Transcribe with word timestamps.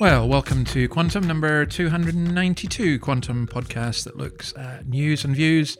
Well, 0.00 0.28
welcome 0.28 0.64
to 0.66 0.88
Quantum 0.88 1.26
number 1.26 1.66
292, 1.66 3.00
Quantum 3.00 3.48
podcast 3.48 4.04
that 4.04 4.16
looks 4.16 4.56
at 4.56 4.86
news 4.86 5.24
and 5.24 5.34
views 5.34 5.76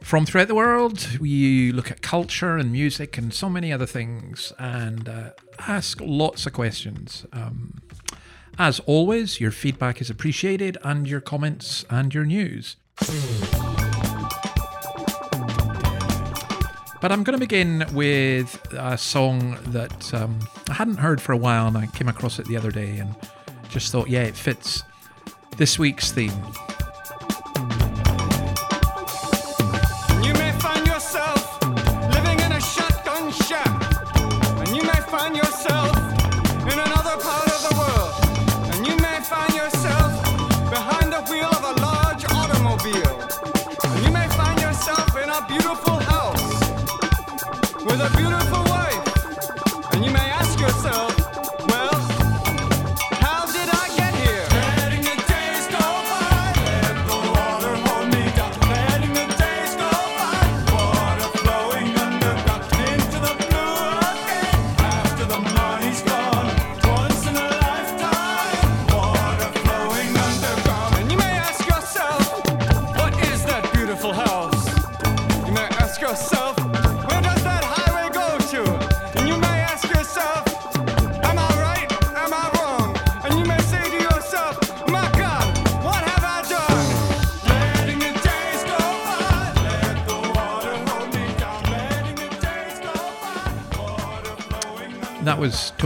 from 0.00 0.26
throughout 0.26 0.48
the 0.48 0.56
world. 0.56 1.20
We 1.20 1.70
look 1.70 1.92
at 1.92 2.02
culture 2.02 2.56
and 2.56 2.72
music 2.72 3.16
and 3.16 3.32
so 3.32 3.48
many 3.48 3.72
other 3.72 3.86
things 3.86 4.52
and 4.58 5.08
uh, 5.08 5.30
ask 5.60 6.00
lots 6.00 6.46
of 6.46 6.52
questions. 6.52 7.24
Um, 7.32 7.80
as 8.58 8.80
always, 8.86 9.40
your 9.40 9.52
feedback 9.52 10.00
is 10.00 10.10
appreciated 10.10 10.76
and 10.82 11.06
your 11.06 11.20
comments 11.20 11.84
and 11.88 12.12
your 12.12 12.24
news. 12.24 12.74
But 17.02 17.10
I'm 17.10 17.24
going 17.24 17.34
to 17.34 17.40
begin 17.40 17.84
with 17.92 18.64
a 18.78 18.96
song 18.96 19.58
that 19.72 20.14
um, 20.14 20.38
I 20.70 20.74
hadn't 20.74 20.98
heard 20.98 21.20
for 21.20 21.32
a 21.32 21.36
while, 21.36 21.66
and 21.66 21.76
I 21.76 21.86
came 21.88 22.06
across 22.06 22.38
it 22.38 22.46
the 22.46 22.56
other 22.56 22.70
day 22.70 22.98
and 22.98 23.16
just 23.70 23.90
thought, 23.90 24.08
yeah, 24.08 24.22
it 24.22 24.36
fits 24.36 24.84
this 25.56 25.80
week's 25.80 26.12
theme. 26.12 26.30
Beautiful 45.48 45.91
with 47.84 48.00
a 48.00 48.16
beautiful 48.16 48.62
wife, 48.64 49.94
and 49.94 50.04
you 50.04 50.10
may 50.10 50.18
ask 50.30 50.58
yourself, 50.60 51.11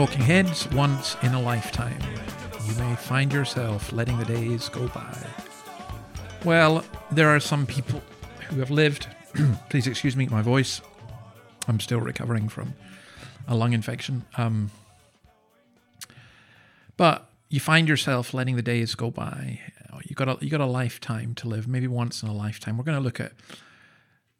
Talking 0.06 0.22
Heads, 0.22 0.70
Once 0.70 1.16
in 1.24 1.34
a 1.34 1.42
Lifetime. 1.42 1.98
You 2.64 2.74
may 2.76 2.94
find 2.94 3.32
yourself 3.32 3.92
letting 3.92 4.16
the 4.18 4.24
days 4.24 4.68
go 4.68 4.86
by. 4.86 5.18
Well, 6.44 6.84
there 7.10 7.34
are 7.34 7.40
some 7.40 7.66
people 7.66 8.00
who 8.48 8.60
have 8.60 8.70
lived, 8.70 9.08
please 9.68 9.88
excuse 9.88 10.14
me, 10.14 10.28
my 10.28 10.42
voice. 10.42 10.80
I'm 11.66 11.80
still 11.80 11.98
recovering 11.98 12.48
from 12.48 12.74
a 13.48 13.56
lung 13.56 13.72
infection. 13.72 14.24
Um, 14.36 14.70
but 16.96 17.28
you 17.48 17.58
find 17.58 17.88
yourself 17.88 18.32
letting 18.32 18.54
the 18.54 18.62
days 18.62 18.94
go 18.94 19.10
by. 19.10 19.58
You 20.04 20.14
got 20.14 20.28
a 20.28 20.38
you 20.40 20.50
got 20.50 20.60
a 20.60 20.66
lifetime 20.66 21.34
to 21.34 21.48
live, 21.48 21.66
maybe 21.66 21.88
once 21.88 22.22
in 22.22 22.28
a 22.28 22.32
lifetime. 22.32 22.78
We're 22.78 22.84
going 22.84 22.98
to 22.98 23.02
look 23.02 23.18
at 23.18 23.32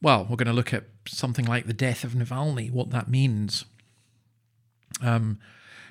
well, 0.00 0.28
we're 0.31 0.37
going 0.37 0.47
to 0.47 0.53
look 0.53 0.72
at 0.72 0.84
something 1.09 1.44
like 1.44 1.66
the 1.66 1.75
death 1.75 2.04
of 2.04 2.12
Navalny, 2.12 2.71
what 2.71 2.91
that 2.91 3.09
means. 3.09 3.65
Um, 5.03 5.41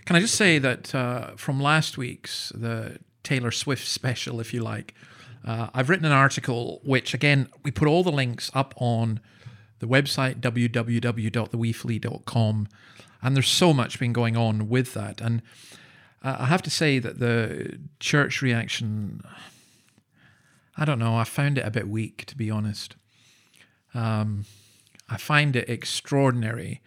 can 0.05 0.15
I 0.15 0.19
just 0.19 0.35
say 0.35 0.59
that 0.59 0.93
uh, 0.93 1.31
from 1.35 1.59
last 1.59 1.97
week's 1.97 2.51
the 2.55 2.99
Taylor 3.23 3.49
Swift 3.51 3.87
special, 3.87 4.39
if 4.39 4.53
you 4.53 4.61
like, 4.61 4.93
uh, 5.43 5.69
I've 5.73 5.89
written 5.89 6.05
an 6.05 6.11
article 6.11 6.79
which 6.83 7.13
again 7.13 7.49
we 7.63 7.71
put 7.71 7.87
all 7.87 8.03
the 8.03 8.11
links 8.11 8.51
up 8.53 8.73
on 8.77 9.19
the 9.79 9.87
website 9.87 10.39
www.theweeflea.com, 10.39 12.67
and 13.21 13.35
there's 13.35 13.49
so 13.49 13.73
much 13.73 13.99
been 13.99 14.13
going 14.13 14.37
on 14.37 14.69
with 14.69 14.93
that, 14.93 15.19
and 15.21 15.41
uh, 16.23 16.37
I 16.39 16.45
have 16.45 16.61
to 16.63 16.69
say 16.69 16.99
that 16.99 17.19
the 17.19 17.79
church 17.99 18.41
reaction, 18.41 19.21
I 20.77 20.85
don't 20.85 20.99
know, 20.99 21.17
I 21.17 21.23
found 21.23 21.57
it 21.57 21.65
a 21.65 21.71
bit 21.71 21.87
weak 21.87 22.25
to 22.25 22.37
be 22.37 22.51
honest. 22.51 22.95
Um, 23.93 24.45
I 25.09 25.17
find 25.17 25.55
it 25.55 25.69
extraordinary 25.69 26.81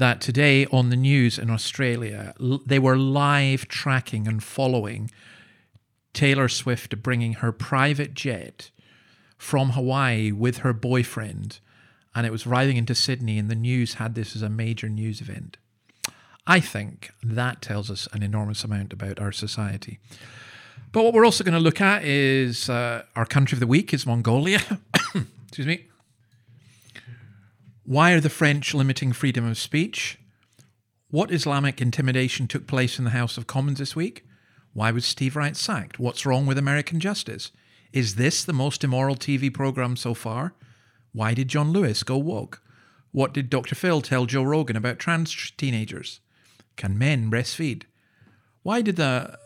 that 0.00 0.20
today 0.20 0.66
on 0.66 0.90
the 0.90 0.96
news 0.96 1.38
in 1.38 1.50
Australia, 1.50 2.34
they 2.66 2.78
were 2.78 2.96
live 2.96 3.68
tracking 3.68 4.26
and 4.26 4.42
following 4.42 5.10
Taylor 6.12 6.48
Swift 6.48 7.02
bringing 7.02 7.34
her 7.34 7.52
private 7.52 8.14
jet 8.14 8.70
from 9.38 9.70
Hawaii 9.70 10.32
with 10.32 10.58
her 10.58 10.72
boyfriend, 10.72 11.60
and 12.14 12.26
it 12.26 12.32
was 12.32 12.46
arriving 12.46 12.78
into 12.78 12.94
Sydney, 12.94 13.38
and 13.38 13.48
the 13.48 13.54
news 13.54 13.94
had 13.94 14.14
this 14.14 14.34
as 14.34 14.42
a 14.42 14.48
major 14.48 14.88
news 14.88 15.20
event. 15.20 15.58
I 16.46 16.60
think 16.60 17.10
that 17.22 17.62
tells 17.62 17.90
us 17.90 18.08
an 18.12 18.22
enormous 18.22 18.64
amount 18.64 18.92
about 18.94 19.20
our 19.20 19.32
society. 19.32 20.00
But 20.92 21.04
what 21.04 21.12
we're 21.12 21.26
also 21.26 21.44
going 21.44 21.54
to 21.54 21.60
look 21.60 21.80
at 21.80 22.04
is 22.04 22.70
uh, 22.70 23.04
our 23.14 23.26
country 23.26 23.54
of 23.54 23.60
the 23.60 23.66
week 23.66 23.94
is 23.94 24.06
Mongolia. 24.06 24.60
Excuse 25.46 25.66
me. 25.66 25.89
Why 27.90 28.12
are 28.12 28.20
the 28.20 28.30
French 28.30 28.72
limiting 28.72 29.12
freedom 29.12 29.44
of 29.44 29.58
speech? 29.58 30.16
What 31.10 31.32
Islamic 31.32 31.80
intimidation 31.80 32.46
took 32.46 32.68
place 32.68 33.00
in 33.00 33.04
the 33.04 33.10
House 33.10 33.36
of 33.36 33.48
Commons 33.48 33.80
this 33.80 33.96
week? 33.96 34.24
Why 34.72 34.92
was 34.92 35.04
Steve 35.04 35.34
Wright 35.34 35.56
sacked? 35.56 35.98
What's 35.98 36.24
wrong 36.24 36.46
with 36.46 36.56
American 36.56 37.00
justice? 37.00 37.50
Is 37.92 38.14
this 38.14 38.44
the 38.44 38.52
most 38.52 38.84
immoral 38.84 39.16
TV 39.16 39.52
program 39.52 39.96
so 39.96 40.14
far? 40.14 40.54
Why 41.12 41.34
did 41.34 41.48
John 41.48 41.72
Lewis 41.72 42.04
go 42.04 42.16
woke? 42.16 42.62
What 43.10 43.34
did 43.34 43.50
Dr. 43.50 43.74
Phil 43.74 44.00
tell 44.02 44.24
Joe 44.24 44.44
Rogan 44.44 44.76
about 44.76 45.00
trans 45.00 45.50
teenagers? 45.56 46.20
Can 46.76 46.96
men 46.96 47.28
breastfeed? 47.28 47.86
Why 48.62 48.82
did 48.82 48.94
the 48.94 49.36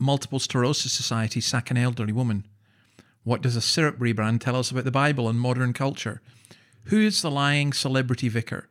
Multiple 0.00 0.40
Sclerosis 0.40 0.92
Society 0.92 1.40
sack 1.40 1.70
an 1.70 1.76
elderly 1.76 2.12
woman? 2.12 2.48
What 3.22 3.42
does 3.42 3.54
a 3.54 3.60
syrup 3.60 4.00
rebrand 4.00 4.40
tell 4.40 4.56
us 4.56 4.72
about 4.72 4.82
the 4.82 4.90
Bible 4.90 5.28
and 5.28 5.38
modern 5.38 5.72
culture? 5.72 6.20
Who 6.84 7.00
is 7.00 7.22
the 7.22 7.30
lying 7.30 7.72
celebrity 7.72 8.28
vicar? 8.28 8.68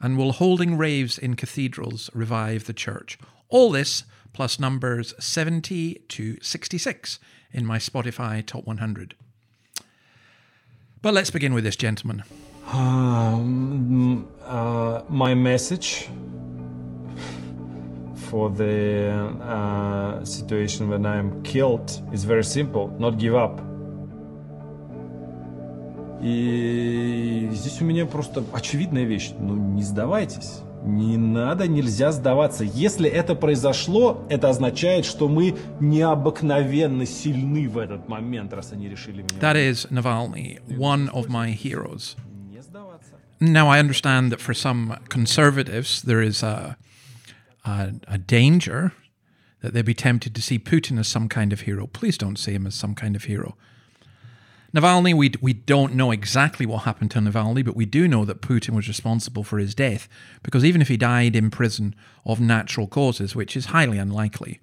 And 0.00 0.16
will 0.16 0.32
holding 0.32 0.76
raves 0.76 1.18
in 1.18 1.36
cathedrals 1.36 2.10
revive 2.14 2.64
the 2.64 2.72
church? 2.72 3.18
All 3.48 3.70
this 3.70 4.04
plus 4.32 4.60
numbers 4.60 5.14
70 5.18 5.94
to 6.08 6.36
66 6.40 7.18
in 7.52 7.64
my 7.64 7.78
Spotify 7.78 8.44
Top 8.44 8.66
100. 8.66 9.14
But 11.02 11.14
let's 11.14 11.30
begin 11.30 11.54
with 11.54 11.64
this 11.64 11.76
gentleman. 11.76 12.24
Um, 12.72 14.28
uh, 14.44 15.02
my 15.08 15.34
message 15.34 16.08
for 18.14 18.50
the 18.50 19.10
uh, 19.40 20.24
situation 20.24 20.88
when 20.88 21.06
I'm 21.06 21.42
killed 21.42 22.02
is 22.12 22.24
very 22.24 22.44
simple: 22.44 22.88
not 22.98 23.18
give 23.18 23.34
up. 23.34 23.60
И 26.26 27.48
здесь 27.52 27.80
у 27.80 27.84
меня 27.84 28.04
просто 28.04 28.42
очевидная 28.52 29.04
вещь. 29.04 29.30
Ну, 29.38 29.54
не 29.54 29.84
сдавайтесь. 29.84 30.60
Не 30.82 31.16
надо, 31.16 31.68
нельзя 31.68 32.10
сдаваться. 32.10 32.64
Если 32.64 33.08
это 33.08 33.36
произошло, 33.36 34.26
это 34.28 34.48
означает, 34.48 35.04
что 35.04 35.28
мы 35.28 35.56
необыкновенно 35.78 37.06
сильны 37.06 37.68
в 37.68 37.78
этот 37.78 38.08
момент, 38.08 38.52
раз 38.52 38.72
они 38.72 38.88
решили 38.88 39.22
меня... 39.22 39.40
That 39.40 39.54
is 39.54 39.86
Navalny, 39.90 40.58
one 40.76 41.08
of 41.10 41.28
my 41.28 41.52
heroes. 41.52 42.16
Now, 43.38 43.68
I 43.68 43.78
understand 43.78 44.32
that 44.32 44.40
for 44.40 44.54
some 44.54 44.98
conservatives, 45.08 46.02
there 46.02 46.22
is 46.22 46.42
a, 46.42 46.76
a, 47.64 47.92
a 48.08 48.18
danger 48.18 48.92
that 49.60 49.74
they'd 49.74 49.84
be 49.84 49.94
tempted 49.94 50.34
to 50.34 50.42
see 50.42 50.58
Putin 50.58 50.98
as 50.98 51.06
some 51.06 51.28
kind 51.28 51.52
of 51.52 51.60
hero. 51.60 51.86
Please 51.86 52.18
don't 52.18 52.38
see 52.38 52.52
him 52.52 52.66
as 52.66 52.74
some 52.74 52.94
kind 52.96 53.14
of 53.14 53.24
hero. 53.24 53.54
Navalny, 54.76 55.14
we, 55.14 55.32
we 55.40 55.54
don't 55.54 55.94
know 55.94 56.10
exactly 56.10 56.66
what 56.66 56.82
happened 56.82 57.10
to 57.12 57.18
Navalny, 57.18 57.64
but 57.64 57.74
we 57.74 57.86
do 57.86 58.06
know 58.06 58.26
that 58.26 58.42
Putin 58.42 58.76
was 58.76 58.88
responsible 58.88 59.42
for 59.42 59.56
his 59.56 59.74
death, 59.74 60.06
because 60.42 60.66
even 60.66 60.82
if 60.82 60.88
he 60.88 60.98
died 60.98 61.34
in 61.34 61.50
prison 61.50 61.94
of 62.26 62.40
natural 62.40 62.86
causes, 62.86 63.34
which 63.34 63.56
is 63.56 63.66
highly 63.66 63.96
unlikely, 63.96 64.60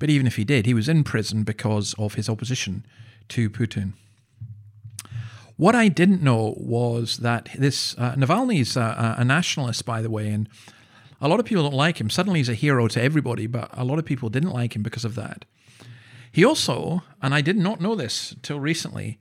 but 0.00 0.10
even 0.10 0.26
if 0.26 0.34
he 0.34 0.42
did, 0.42 0.66
he 0.66 0.74
was 0.74 0.88
in 0.88 1.04
prison 1.04 1.44
because 1.44 1.94
of 1.98 2.14
his 2.14 2.28
opposition 2.28 2.84
to 3.28 3.48
Putin. 3.48 3.92
What 5.56 5.76
I 5.76 5.86
didn't 5.86 6.20
know 6.20 6.54
was 6.56 7.18
that 7.18 7.48
this 7.56 7.96
uh, 7.96 8.16
Navalny 8.16 8.60
is 8.60 8.76
a 8.76 9.22
nationalist, 9.24 9.84
by 9.84 10.02
the 10.02 10.10
way, 10.10 10.30
and 10.30 10.48
a 11.20 11.28
lot 11.28 11.38
of 11.38 11.46
people 11.46 11.62
don't 11.62 11.76
like 11.76 12.00
him. 12.00 12.10
Suddenly 12.10 12.40
he's 12.40 12.48
a 12.48 12.54
hero 12.54 12.88
to 12.88 13.00
everybody, 13.00 13.46
but 13.46 13.70
a 13.72 13.84
lot 13.84 14.00
of 14.00 14.04
people 14.04 14.30
didn't 14.30 14.50
like 14.50 14.74
him 14.74 14.82
because 14.82 15.04
of 15.04 15.14
that. 15.14 15.44
He 16.32 16.44
also, 16.44 17.02
and 17.22 17.34
I 17.34 17.40
did 17.40 17.56
not 17.56 17.80
know 17.80 17.94
this 17.94 18.34
till 18.42 18.60
recently, 18.60 19.18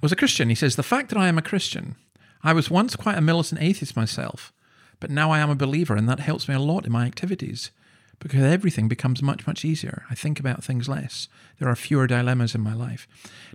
was 0.00 0.12
a 0.12 0.16
Christian. 0.16 0.48
He 0.48 0.54
says, 0.54 0.76
The 0.76 0.82
fact 0.82 1.08
that 1.10 1.18
I 1.18 1.28
am 1.28 1.38
a 1.38 1.42
Christian, 1.42 1.96
I 2.42 2.52
was 2.52 2.70
once 2.70 2.96
quite 2.96 3.18
a 3.18 3.22
militant 3.22 3.62
atheist 3.62 3.96
myself, 3.96 4.52
but 5.00 5.10
now 5.10 5.30
I 5.30 5.38
am 5.38 5.50
a 5.50 5.54
believer, 5.54 5.96
and 5.96 6.08
that 6.08 6.20
helps 6.20 6.48
me 6.48 6.54
a 6.54 6.60
lot 6.60 6.86
in 6.86 6.92
my 6.92 7.06
activities 7.06 7.70
because 8.18 8.42
everything 8.42 8.86
becomes 8.86 9.20
much, 9.20 9.46
much 9.48 9.64
easier. 9.64 10.04
I 10.08 10.14
think 10.14 10.38
about 10.38 10.62
things 10.62 10.88
less. 10.88 11.26
There 11.58 11.68
are 11.68 11.74
fewer 11.74 12.06
dilemmas 12.06 12.54
in 12.54 12.60
my 12.60 12.72
life. 12.72 13.08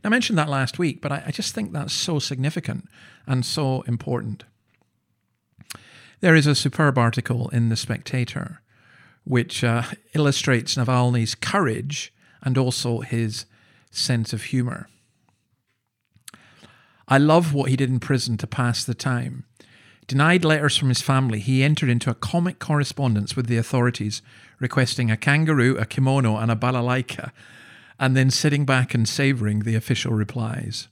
Now, 0.03 0.09
I 0.09 0.09
mentioned 0.09 0.37
that 0.37 0.49
last 0.49 0.77
week, 0.77 1.01
but 1.01 1.11
I, 1.11 1.23
I 1.27 1.31
just 1.31 1.55
think 1.55 1.71
that's 1.71 1.93
so 1.93 2.19
significant 2.19 2.89
and 3.25 3.45
so 3.45 3.81
important. 3.83 4.43
There 6.19 6.35
is 6.35 6.47
a 6.47 6.55
superb 6.55 6.97
article 6.97 7.47
in 7.49 7.69
The 7.69 7.77
Spectator 7.77 8.61
which 9.23 9.63
uh, 9.63 9.83
illustrates 10.13 10.75
Navalny's 10.75 11.35
courage 11.35 12.13
and 12.41 12.57
also 12.57 12.99
his 12.99 13.45
sense 13.91 14.33
of 14.33 14.43
humour. 14.43 14.87
I 17.07 17.17
love 17.17 17.53
what 17.53 17.69
he 17.69 17.75
did 17.75 17.89
in 17.89 17.99
prison 17.99 18.37
to 18.37 18.47
pass 18.47 18.83
the 18.83 18.93
time. 18.93 19.45
Denied 20.07 20.45
letters 20.45 20.77
from 20.77 20.89
his 20.89 21.01
family, 21.01 21.39
he 21.39 21.63
entered 21.63 21.89
into 21.89 22.09
a 22.09 22.15
comic 22.15 22.59
correspondence 22.59 23.35
with 23.35 23.47
the 23.47 23.57
authorities, 23.57 24.21
requesting 24.59 25.11
a 25.11 25.17
kangaroo, 25.17 25.77
a 25.77 25.85
kimono, 25.85 26.37
and 26.37 26.49
a 26.49 26.55
balalaika, 26.55 27.31
and 27.99 28.15
then 28.15 28.29
sitting 28.29 28.65
back 28.65 28.93
and 28.93 29.07
savouring 29.07 29.59
the 29.59 29.75
official 29.75 30.13
replies. 30.13 30.87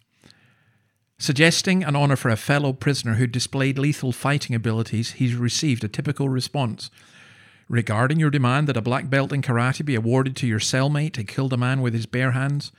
Suggesting 1.18 1.84
an 1.84 1.96
honour 1.96 2.18
for 2.18 2.30
a 2.30 2.36
fellow 2.36 2.74
prisoner 2.74 3.16
who 3.16 3.28
displayed 3.28 3.80
lethal 3.80 4.12
fighting 4.12 4.54
abilities, 4.54 5.12
he 5.12 5.34
received 5.34 5.84
a 5.84 5.88
typical 5.88 6.28
response. 6.28 6.92
Regarding 7.68 8.20
your 8.20 8.30
demand 8.30 8.68
that 8.68 8.78
a 8.78 8.82
black 8.82 9.10
belt 9.10 9.34
in 9.34 9.42
karate 9.42 9.84
be 9.84 9.96
awarded 9.96 10.36
to 10.38 10.48
your 10.48 10.60
cellmate 10.60 11.16
who 11.16 11.24
killed 11.24 11.54
a 11.54 11.58
man 11.58 11.82
with 11.82 11.94
his 11.94 12.06
bare 12.06 12.32
hands, 12.32 12.72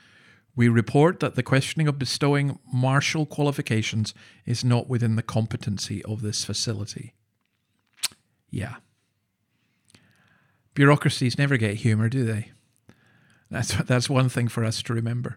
we 0.55 0.69
report 0.69 1.21
that 1.21 1.35
the 1.35 1.43
questioning 1.43 1.89
of 1.89 1.99
bestowing 1.99 2.59
martial 2.73 3.27
qualifications 3.27 4.15
is 4.47 4.65
not 4.65 4.89
within 4.89 5.17
the 5.17 5.23
competency 5.23 6.03
of 6.05 6.23
this 6.23 6.45
facility. 6.45 7.15
Yeah. 8.49 8.77
Bureaucracies 10.75 11.37
never 11.37 11.57
get 11.57 11.77
humour, 11.77 12.09
do 12.09 12.25
they? 12.25 12.53
That's, 13.51 13.75
that's 13.85 14.09
one 14.09 14.29
thing 14.29 14.49
for 14.49 14.65
us 14.65 14.83
to 14.85 14.95
remember. 14.95 15.37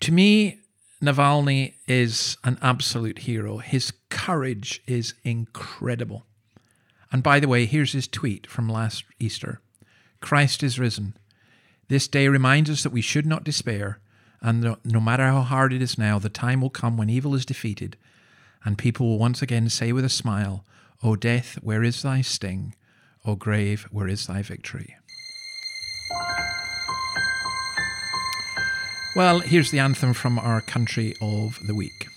To 0.00 0.12
me, 0.12 0.60
Navalny 1.02 1.74
is 1.86 2.36
an 2.44 2.58
absolute 2.62 3.20
hero. 3.20 3.58
His 3.58 3.92
courage 4.08 4.82
is 4.86 5.14
incredible. 5.24 6.26
And 7.12 7.22
by 7.22 7.40
the 7.40 7.48
way, 7.48 7.66
here's 7.66 7.92
his 7.92 8.08
tweet 8.08 8.46
from 8.46 8.68
last 8.68 9.04
Easter 9.18 9.60
Christ 10.20 10.62
is 10.62 10.78
risen. 10.78 11.16
This 11.88 12.08
day 12.08 12.26
reminds 12.28 12.68
us 12.68 12.82
that 12.82 12.92
we 12.92 13.00
should 13.00 13.26
not 13.26 13.44
despair, 13.44 14.00
and 14.40 14.60
no, 14.60 14.76
no 14.84 15.00
matter 15.00 15.24
how 15.24 15.42
hard 15.42 15.72
it 15.72 15.80
is 15.80 15.98
now, 15.98 16.18
the 16.18 16.28
time 16.28 16.60
will 16.60 16.70
come 16.70 16.96
when 16.96 17.08
evil 17.08 17.34
is 17.34 17.46
defeated, 17.46 17.96
and 18.64 18.76
people 18.76 19.06
will 19.06 19.18
once 19.18 19.40
again 19.40 19.68
say 19.68 19.92
with 19.92 20.04
a 20.04 20.08
smile, 20.08 20.64
O 21.02 21.14
death, 21.14 21.58
where 21.62 21.84
is 21.84 22.02
thy 22.02 22.22
sting? 22.22 22.74
O 23.24 23.36
grave, 23.36 23.86
where 23.90 24.08
is 24.08 24.26
thy 24.26 24.42
victory? 24.42 24.96
Well, 29.14 29.40
here's 29.40 29.70
the 29.70 29.78
anthem 29.78 30.12
from 30.12 30.38
our 30.38 30.60
country 30.60 31.14
of 31.22 31.58
the 31.66 31.74
week. 31.74 32.08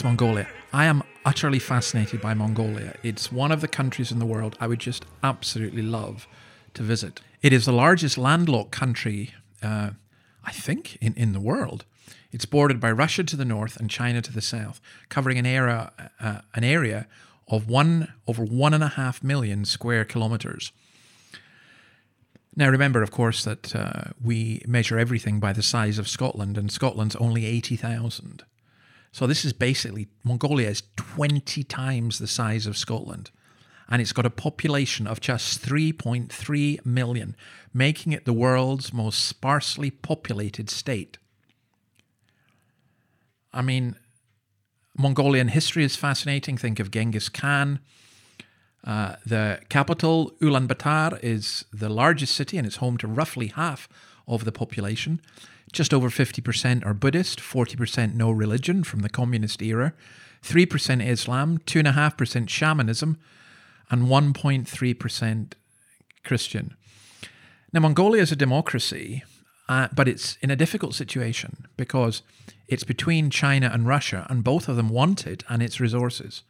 That's 0.00 0.06
Mongolia. 0.06 0.48
I 0.72 0.86
am 0.86 1.02
utterly 1.26 1.58
fascinated 1.58 2.22
by 2.22 2.32
Mongolia. 2.32 2.94
It's 3.02 3.30
one 3.30 3.52
of 3.52 3.60
the 3.60 3.68
countries 3.68 4.10
in 4.10 4.18
the 4.18 4.24
world 4.24 4.56
I 4.58 4.66
would 4.66 4.78
just 4.78 5.04
absolutely 5.22 5.82
love 5.82 6.26
to 6.72 6.82
visit. 6.82 7.20
It 7.42 7.52
is 7.52 7.66
the 7.66 7.72
largest 7.74 8.16
landlocked 8.16 8.70
country, 8.70 9.34
uh, 9.62 9.90
I 10.42 10.52
think, 10.52 10.96
in, 11.02 11.12
in 11.18 11.34
the 11.34 11.38
world. 11.40 11.84
It's 12.32 12.46
bordered 12.46 12.80
by 12.80 12.90
Russia 12.92 13.24
to 13.24 13.36
the 13.36 13.44
north 13.44 13.76
and 13.76 13.90
China 13.90 14.22
to 14.22 14.32
the 14.32 14.40
south, 14.40 14.80
covering 15.10 15.36
an 15.36 15.44
area, 15.44 15.92
uh, 16.18 16.40
an 16.54 16.64
area 16.64 17.06
of 17.46 17.68
one 17.68 18.14
over 18.26 18.42
one 18.42 18.72
and 18.72 18.82
a 18.82 18.88
half 18.88 19.22
million 19.22 19.66
square 19.66 20.06
kilometers. 20.06 20.72
Now, 22.56 22.70
remember, 22.70 23.02
of 23.02 23.10
course, 23.10 23.44
that 23.44 23.76
uh, 23.76 24.12
we 24.24 24.62
measure 24.66 24.98
everything 24.98 25.40
by 25.40 25.52
the 25.52 25.62
size 25.62 25.98
of 25.98 26.08
Scotland, 26.08 26.56
and 26.56 26.72
Scotland's 26.72 27.16
only 27.16 27.44
80,000. 27.44 28.44
So 29.12 29.26
this 29.26 29.44
is 29.44 29.52
basically 29.52 30.08
Mongolia 30.24 30.68
is 30.68 30.82
20 30.96 31.64
times 31.64 32.18
the 32.18 32.26
size 32.26 32.66
of 32.66 32.76
Scotland 32.76 33.30
and 33.90 34.00
it's 34.00 34.12
got 34.12 34.24
a 34.24 34.30
population 34.30 35.06
of 35.08 35.20
just 35.20 35.60
3.3 35.62 36.86
million, 36.86 37.36
making 37.74 38.12
it 38.12 38.24
the 38.24 38.32
world's 38.32 38.92
most 38.92 39.24
sparsely 39.24 39.90
populated 39.90 40.70
state. 40.70 41.18
I 43.52 43.62
mean, 43.62 43.96
Mongolian 44.96 45.48
history 45.48 45.82
is 45.82 45.96
fascinating. 45.96 46.56
Think 46.56 46.78
of 46.78 46.92
Genghis 46.92 47.28
Khan. 47.28 47.80
Uh, 48.84 49.16
the 49.26 49.60
capital, 49.68 50.32
Ulaanbaatar, 50.40 51.18
is 51.20 51.64
the 51.72 51.88
largest 51.88 52.34
city 52.36 52.58
and 52.58 52.66
it's 52.66 52.76
home 52.76 52.96
to 52.98 53.08
roughly 53.08 53.48
half 53.48 53.88
of 54.26 54.44
the 54.44 54.52
population. 54.52 55.20
Just 55.72 55.94
over 55.94 56.08
50% 56.08 56.84
are 56.84 56.94
Buddhist, 56.94 57.38
40% 57.38 58.14
no 58.14 58.30
religion 58.30 58.82
from 58.82 59.00
the 59.00 59.08
communist 59.08 59.62
era, 59.62 59.92
3% 60.42 61.06
Islam, 61.06 61.58
2.5% 61.58 62.48
shamanism, 62.48 63.18
and 63.90 64.06
1.3% 64.06 65.52
Christian. 66.24 66.74
Now, 67.72 67.80
Mongolia 67.80 68.22
is 68.22 68.32
a 68.32 68.36
democracy, 68.36 69.22
uh, 69.68 69.88
but 69.94 70.08
it's 70.08 70.36
in 70.40 70.50
a 70.50 70.56
difficult 70.56 70.94
situation 70.94 71.68
because 71.76 72.22
it's 72.66 72.84
between 72.84 73.30
China 73.30 73.70
and 73.72 73.86
Russia, 73.86 74.26
and 74.28 74.42
both 74.42 74.68
of 74.68 74.76
them 74.76 74.88
want 74.88 75.26
it 75.26 75.44
and 75.48 75.62
its 75.62 75.80
resources. 75.80 76.42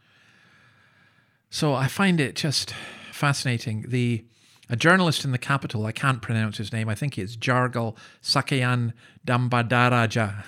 So 1.50 1.75
I 1.75 1.89
find 1.89 2.21
it 2.21 2.37
just 2.37 2.73
fascinating. 3.11 3.87
The 3.89 4.25
a 4.71 4.77
journalist 4.77 5.25
in 5.25 5.33
the 5.33 5.39
capital, 5.39 5.85
I 5.85 5.93
can't 5.93 6.23
pronounce 6.23 6.57
his 6.59 6.73
name, 6.73 6.89
I 6.89 6.95
think 6.95 7.19
it's 7.19 7.37
Jargal 7.37 7.97
Sakayan 8.23 8.93
Dambadaraja, 9.27 10.45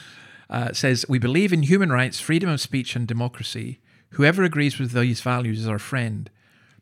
uh, 0.50 0.72
says, 0.74 1.06
We 1.08 1.18
believe 1.18 1.50
in 1.50 1.62
human 1.62 1.90
rights, 1.90 2.20
freedom 2.20 2.50
of 2.50 2.60
speech, 2.60 2.94
and 2.94 3.08
democracy. 3.08 3.80
Whoever 4.10 4.44
agrees 4.44 4.78
with 4.78 4.92
these 4.92 5.22
values 5.22 5.60
is 5.60 5.66
our 5.66 5.78
friend, 5.78 6.30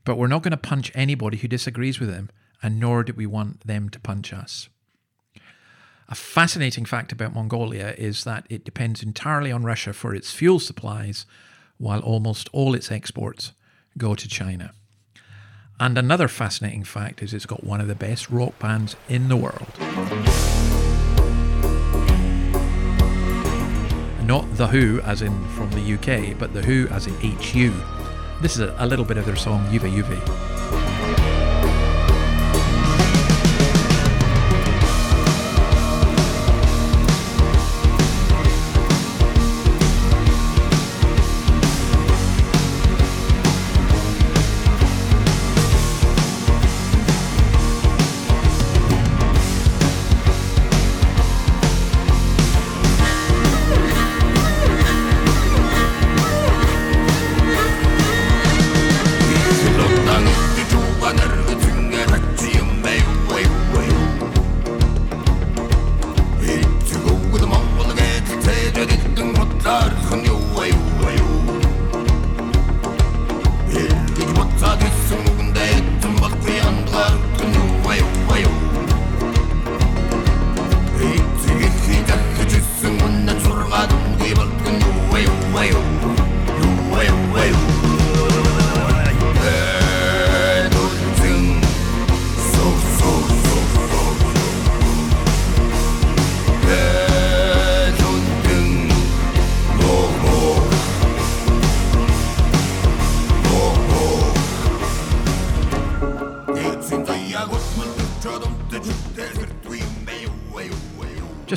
but 0.05 0.17
we're 0.17 0.27
not 0.27 0.43
going 0.43 0.51
to 0.51 0.57
punch 0.57 0.91
anybody 0.93 1.39
who 1.39 1.47
disagrees 1.47 2.01
with 2.01 2.11
them, 2.11 2.31
and 2.61 2.81
nor 2.81 3.05
do 3.05 3.13
we 3.13 3.27
want 3.27 3.65
them 3.65 3.89
to 3.89 4.01
punch 4.01 4.33
us. 4.33 4.69
A 6.09 6.17
fascinating 6.17 6.85
fact 6.85 7.13
about 7.13 7.33
Mongolia 7.33 7.95
is 7.97 8.25
that 8.25 8.45
it 8.51 8.65
depends 8.65 9.05
entirely 9.05 9.53
on 9.53 9.63
Russia 9.63 9.93
for 9.93 10.17
its 10.17 10.33
fuel 10.33 10.59
supplies, 10.59 11.27
while 11.79 12.01
almost 12.01 12.49
all 12.53 12.75
its 12.75 12.91
exports 12.91 13.53
go 13.97 14.17
to 14.17 14.29
China. 14.29 14.75
And 15.81 15.99
another 15.99 16.29
fascinating 16.29 16.85
fact 16.85 17.23
is 17.23 17.35
it's 17.35 17.47
got 17.47 17.65
one 17.65 17.81
of 17.81 17.89
the 17.89 17.95
best 17.95 18.31
rock 18.31 18.59
bands 18.59 18.97
in 19.09 19.29
the 19.29 19.37
world. 19.37 19.67
Not 24.25 24.57
The 24.57 24.69
Who, 24.69 25.01
as 25.01 25.23
in 25.23 25.49
from 25.51 25.71
the 25.73 25.95
UK, 25.95 26.39
but 26.39 26.55
The 26.55 26.63
Who, 26.63 26.87
as 26.89 27.07
in 27.07 27.15
HU. 27.15 27.73
This 28.41 28.57
is 28.57 28.61
a, 28.61 28.87
little 28.87 29.05
bit 29.05 29.17
of 29.17 29.27
their 29.27 29.37
song 29.37 29.67
Yuve 29.67 29.91
Yuve. 29.93 30.82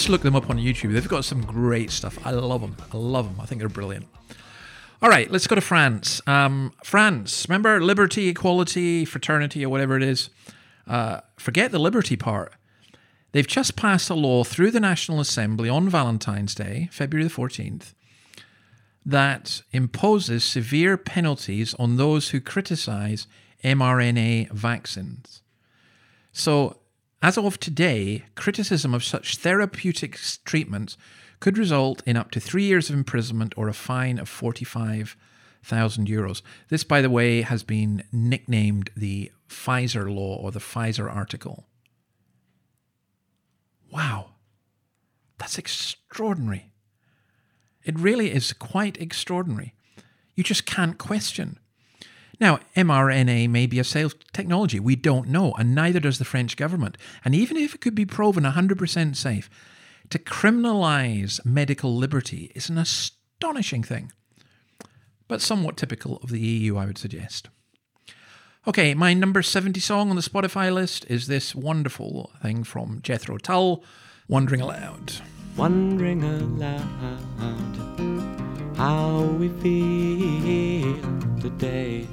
Just 0.06 0.12
look 0.12 0.22
them 0.22 0.36
up 0.36 0.52
on 0.52 0.60
YouTube. 0.60 0.94
They've 0.94 1.08
got 1.08 1.26
some 1.26 1.42
great 1.42 1.90
stuff. 1.90 2.24
I 2.24 2.30
love 2.30 2.62
them. 2.62 2.78
I 2.94 2.98
love 2.98 3.26
them. 3.26 3.42
I 3.42 3.48
think 3.48 3.58
they're 3.58 3.68
brilliant. 3.68 4.06
All 5.02 5.10
right, 5.10 5.32
let's 5.32 5.48
go 5.48 5.56
to 5.56 5.62
France. 5.62 6.22
Um, 6.28 6.74
France, 6.84 7.50
remember 7.50 7.82
liberty, 7.82 8.28
equality, 8.28 9.04
fraternity, 9.04 9.66
or 9.66 9.70
whatever 9.70 9.98
it 9.98 10.04
is? 10.04 10.30
Uh, 10.86 11.22
forget 11.38 11.72
the 11.72 11.80
liberty 11.80 12.16
part. 12.16 12.54
They've 13.32 13.48
just 13.48 13.76
passed 13.76 14.12
a 14.12 14.14
law 14.14 14.44
through 14.44 14.70
the 14.70 14.80
National 14.80 15.20
Assembly 15.20 15.70
on 15.70 15.90
Valentine's 15.90 16.54
Day, 16.54 16.88
February 16.92 17.28
the 17.28 17.34
14th, 17.34 17.96
that 19.04 19.64
imposes 19.72 20.44
severe 20.44 20.98
penalties 20.98 21.74
on 21.80 21.98
those 21.98 22.30
who 22.30 22.40
criticize 22.40 23.26
mRNA 23.64 24.52
vaccines. 24.52 25.42
So, 26.32 26.78
as 27.26 27.40
of 27.40 27.60
today, 27.60 28.24
criticism 28.36 28.94
of 28.94 29.04
such 29.04 29.38
therapeutic 29.38 30.16
treatments 30.46 30.96
could 31.40 31.58
result 31.58 32.04
in 32.06 32.16
up 32.16 32.30
to 32.30 32.40
three 32.40 32.66
years 32.66 32.88
of 32.88 32.96
imprisonment 32.96 33.52
or 33.58 33.68
a 33.68 33.74
fine 33.74 34.20
of 34.20 34.30
45,000 34.30 36.08
euros. 36.08 36.44
This, 36.70 36.84
by 36.84 37.02
the 37.02 37.10
way, 37.10 37.42
has 37.42 37.64
been 37.64 38.04
nicknamed 38.12 38.92
the 38.96 39.32
Pfizer 39.50 40.08
law 40.08 40.36
or 40.36 40.52
the 40.52 40.60
Pfizer 40.60 41.12
article. 41.12 41.66
Wow. 43.92 44.34
That's 45.40 45.58
extraordinary. 45.58 46.74
It 47.84 48.00
really 48.00 48.34
is 48.34 48.54
quite 48.54 49.02
extraordinary. 49.02 49.74
You 50.36 50.44
just 50.44 50.68
can't 50.68 51.00
question. 51.00 51.58
Now, 52.40 52.60
mRNA 52.76 53.50
may 53.50 53.66
be 53.66 53.80
a 53.80 53.84
safe 53.84 54.14
technology. 54.34 54.80
We 54.80 54.96
don't 54.96 55.30
know, 55.30 55.54
and 55.54 55.74
neither 55.74 56.00
does 56.00 56.18
the 56.20 56.26
French 56.26 56.58
government. 56.58 56.98
And 57.24 57.34
even 57.34 57.56
if 57.58 57.76
it 57.76 57.82
could 57.82 57.96
be 57.96 58.06
proven 58.06 58.44
100% 58.44 59.16
safe, 59.16 59.50
to 60.10 60.20
criminalize 60.20 61.44
medical 61.46 61.96
liberty 61.96 62.52
is 62.54 62.70
an 62.70 62.78
astonishing 62.78 63.84
thing, 63.84 64.12
but 65.28 65.42
somewhat 65.42 65.78
typical 65.78 66.18
of 66.18 66.30
the 66.30 66.40
EU, 66.40 66.78
I 66.78 66.86
would 66.86 66.98
suggest. 66.98 67.50
Okay, 68.68 68.94
my 68.94 69.14
number 69.14 69.42
70 69.42 69.80
song 69.80 70.10
on 70.10 70.16
the 70.16 70.22
Spotify 70.22 70.74
list 70.74 71.06
is 71.08 71.28
this 71.28 71.54
wonderful 71.56 72.32
thing 72.42 72.64
from 72.64 73.00
Jethro 73.02 73.38
Tull, 73.38 73.84
Wondering 74.28 74.60
Aloud. 74.62 75.14
wondering 75.56 76.24
aloud 76.24 76.76
how 78.76 79.22
we 79.40 79.50
feel 79.62 80.96
today. 81.40 82.08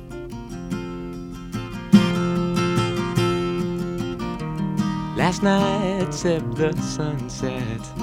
Last 5.25 5.45
night 5.45 6.13
sipped 6.13 6.57
the 6.57 6.77
sunset, 6.79 7.97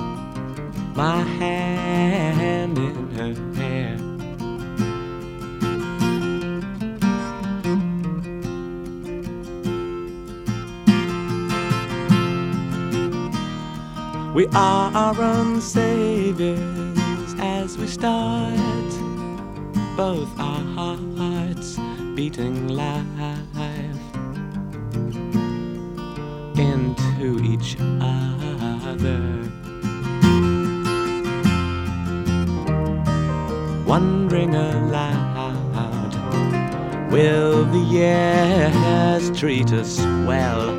my 0.95 1.21
hand 1.21 2.77
in 2.77 3.11
her 3.11 3.35
hair. 3.59 3.97
We 14.33 14.47
are 14.53 14.89
our 14.93 15.21
own 15.21 15.59
saviors 15.59 17.35
as 17.39 17.77
we 17.77 17.87
start, 17.87 18.55
both 19.97 20.29
our 20.39 20.95
hearts 21.17 21.77
beating 22.15 22.69
live 22.69 23.05
into 27.19 27.43
each 27.43 27.75
other. 27.99 29.19
Wondering 33.85 34.55
aloud, 34.55 36.13
will 37.11 37.65
the 37.65 37.79
years 37.79 39.37
treat 39.37 39.71
us 39.73 39.99
well? 40.27 40.69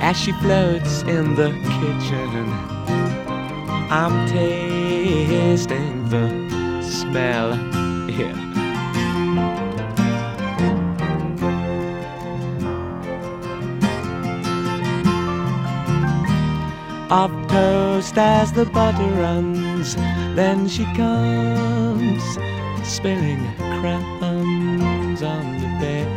As 0.00 0.16
she 0.16 0.32
floats 0.32 1.02
in 1.02 1.34
the 1.34 1.50
kitchen, 1.50 2.48
I'm 3.90 4.26
tasting 4.28 6.08
the 6.08 6.82
smell. 6.82 7.56
Yeah. 8.10 8.51
Of 17.12 17.30
toast 17.48 18.16
as 18.16 18.52
the 18.52 18.64
butter 18.64 19.12
runs, 19.20 19.96
then 20.34 20.66
she 20.66 20.84
comes, 20.96 22.24
spilling 22.82 23.42
crumbs 23.80 25.22
on 25.22 25.44
the 25.60 25.68
bed 25.78 26.12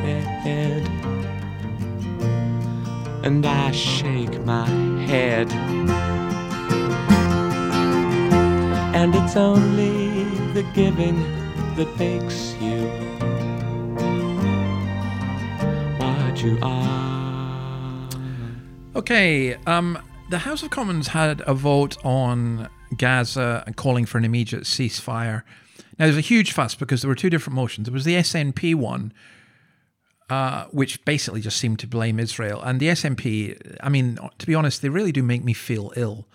and 3.26 3.44
I 3.44 3.72
shake 3.72 4.40
my 4.46 4.68
head. 5.08 5.52
And 8.94 9.16
it's 9.16 9.36
only 9.36 10.26
the 10.54 10.62
giving 10.76 11.20
that 11.76 11.90
makes 11.98 12.54
you 12.62 12.86
what 15.98 16.44
you 16.44 16.60
are. 16.62 18.10
Okay, 18.96 19.56
um, 19.66 19.98
the 20.30 20.40
House 20.40 20.64
of 20.64 20.72
Commons 20.72 21.10
had 21.10 21.42
a 21.46 21.54
vote 21.54 21.98
on 22.04 22.70
Gaza 22.98 23.64
and 23.66 23.76
calling 23.76 24.06
for 24.06 24.18
an 24.18 24.26
immediate 24.26 24.64
ceasefire. 24.64 25.44
Now, 25.98 26.06
there's 26.06 26.18
a 26.18 26.22
huge 26.22 26.52
fuss 26.52 26.76
because 26.76 27.02
there 27.02 27.10
were 27.10 27.16
two 27.16 27.30
different 27.30 27.56
motions. 27.56 27.86
There 27.86 27.94
was 27.94 28.06
the 28.06 28.16
SNP 28.16 28.76
one, 28.76 29.14
uh, 30.30 30.66
which 30.72 31.04
basically 31.06 31.42
just 31.42 31.58
seemed 31.58 31.80
to 31.80 31.88
blame 31.88 32.20
Israel. 32.20 32.62
And 32.62 32.80
the 32.80 32.88
SNP, 32.88 33.78
I 33.82 33.90
mean, 33.90 34.18
to 34.40 34.48
be 34.48 34.56
honest, 34.56 34.82
they 34.82 34.90
really 34.90 35.12
do 35.12 35.24
make 35.24 35.44
me 35.44 35.54
feel 35.54 35.94
ill 35.96 36.28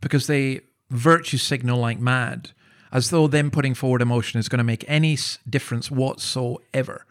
because 0.00 0.26
they 0.26 0.60
virtue 0.90 1.38
signal 1.38 1.78
like 1.78 1.98
mad. 1.98 2.50
as 2.90 3.10
though 3.10 3.26
them 3.26 3.50
putting 3.50 3.74
forward 3.74 4.00
a 4.00 4.06
motion 4.06 4.40
is 4.40 4.48
going 4.48 4.58
to 4.58 4.64
make 4.64 4.82
any 4.88 5.16
difference 5.48 5.90
whatsoever, 5.90 7.04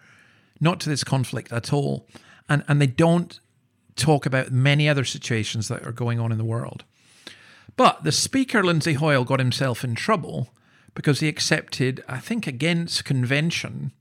not 0.60 0.80
to 0.80 0.90
this 0.90 1.04
conflict 1.04 1.52
at 1.52 1.72
all. 1.72 2.08
And, 2.50 2.64
and 2.68 2.82
they 2.82 2.88
don't 2.88 3.40
talk 3.98 4.26
about 4.26 4.52
many 4.52 4.88
other 4.88 5.04
situations 5.04 5.68
that 5.68 5.86
are 5.86 5.92
going 5.92 6.20
on 6.20 6.32
in 6.32 6.38
the 6.38 6.46
world. 6.46 6.84
But 7.76 8.04
the 8.04 8.12
Speaker, 8.12 8.64
Lindsay 8.64 8.94
Hoyle, 8.94 9.24
got 9.24 9.40
himself 9.40 9.84
in 9.84 9.96
trouble 9.96 10.50
because 10.96 11.20
he 11.20 11.28
accepted, 11.28 12.04
I 12.08 12.20
think, 12.20 12.48
against 12.48 13.06
convention, 13.06 13.92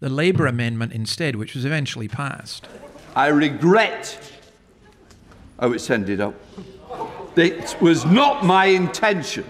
the 0.00 0.08
Labour 0.08 0.46
amendment 0.46 0.92
instead, 0.92 1.36
which 1.36 1.54
was 1.54 1.64
eventually 1.64 2.06
passed. 2.06 2.68
I 3.16 3.28
regret 3.28 4.18
oh, 5.58 5.68
how 5.68 5.72
it's 5.72 5.90
ended 5.90 6.20
up. 6.20 6.34
It 7.36 7.76
was 7.80 8.04
not 8.04 8.44
my 8.44 8.66
intention. 8.66 9.44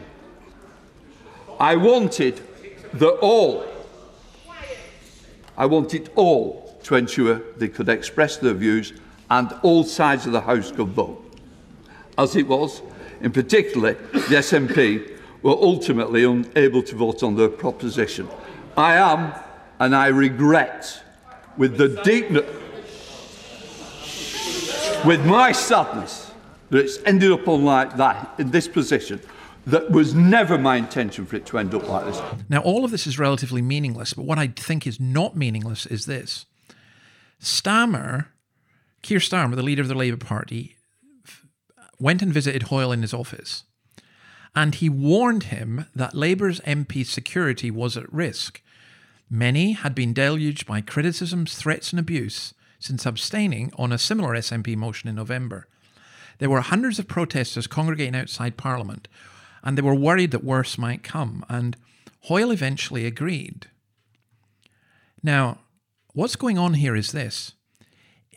I 1.60 1.76
wanted 1.76 2.40
the 2.94 3.10
all. 3.20 3.66
I 5.56 5.66
wanted 5.66 6.10
all 6.14 6.78
to 6.84 6.96
ensure 6.96 7.42
they 7.56 7.68
could 7.68 7.88
express 7.88 8.36
their 8.38 8.54
views 8.54 8.92
and 9.30 9.52
all 9.62 9.84
sides 9.84 10.26
of 10.26 10.32
the 10.32 10.40
House 10.40 10.70
could 10.70 10.88
vote. 10.88 11.20
As 12.16 12.36
it 12.36 12.46
was, 12.46 12.82
in 13.20 13.32
particular, 13.32 13.94
the 13.94 14.36
SNP 14.36 15.18
were 15.42 15.52
ultimately 15.52 16.24
unable 16.24 16.82
to 16.82 16.94
vote 16.94 17.22
on 17.22 17.36
their 17.36 17.48
proposition. 17.48 18.28
I 18.76 18.94
am, 18.96 19.32
and 19.78 19.94
I 19.94 20.08
regret, 20.08 21.02
with 21.56 21.76
the 21.76 21.88
deep, 22.02 22.30
with 25.04 25.24
my 25.26 25.52
sadness, 25.52 26.32
that 26.70 26.78
it's 26.78 26.98
ended 27.04 27.30
up 27.30 27.46
on 27.46 27.64
like 27.64 27.96
that 27.96 28.34
in 28.38 28.50
this 28.50 28.68
position. 28.68 29.20
That 29.66 29.90
was 29.90 30.14
never 30.14 30.58
my 30.58 30.76
intention 30.76 31.24
for 31.24 31.36
it 31.36 31.46
to 31.46 31.58
end 31.58 31.74
up 31.74 31.88
like 31.88 32.04
this. 32.04 32.20
Now, 32.50 32.60
all 32.60 32.84
of 32.84 32.90
this 32.90 33.06
is 33.06 33.18
relatively 33.18 33.62
meaningless, 33.62 34.12
but 34.12 34.26
what 34.26 34.38
I 34.38 34.48
think 34.48 34.86
is 34.86 35.00
not 35.00 35.36
meaningless 35.36 35.86
is 35.86 36.04
this. 36.04 36.44
Stammer, 37.38 38.30
Keir 39.04 39.18
Starmer, 39.18 39.54
the 39.54 39.62
leader 39.62 39.82
of 39.82 39.88
the 39.88 39.94
Labour 39.94 40.16
Party, 40.16 40.76
went 42.00 42.22
and 42.22 42.32
visited 42.32 42.64
Hoyle 42.64 42.90
in 42.90 43.02
his 43.02 43.12
office, 43.12 43.64
and 44.56 44.74
he 44.74 44.88
warned 44.88 45.44
him 45.44 45.84
that 45.94 46.14
Labour's 46.14 46.58
MP 46.60 47.04
security 47.04 47.70
was 47.70 47.98
at 47.98 48.10
risk. 48.10 48.62
Many 49.28 49.72
had 49.72 49.94
been 49.94 50.14
deluged 50.14 50.66
by 50.66 50.80
criticisms, 50.80 51.54
threats, 51.54 51.92
and 51.92 52.00
abuse 52.00 52.54
since 52.78 53.04
abstaining 53.04 53.70
on 53.76 53.92
a 53.92 53.98
similar 53.98 54.34
SNP 54.34 54.74
motion 54.74 55.10
in 55.10 55.16
November. 55.16 55.68
There 56.38 56.48
were 56.48 56.62
hundreds 56.62 56.98
of 56.98 57.06
protesters 57.06 57.66
congregating 57.66 58.16
outside 58.16 58.56
Parliament, 58.56 59.06
and 59.62 59.76
they 59.76 59.82
were 59.82 59.94
worried 59.94 60.30
that 60.30 60.42
worse 60.42 60.78
might 60.78 61.02
come, 61.02 61.44
and 61.50 61.76
Hoyle 62.22 62.50
eventually 62.50 63.04
agreed. 63.04 63.66
Now, 65.22 65.58
what's 66.14 66.36
going 66.36 66.56
on 66.56 66.74
here 66.74 66.96
is 66.96 67.12
this 67.12 67.52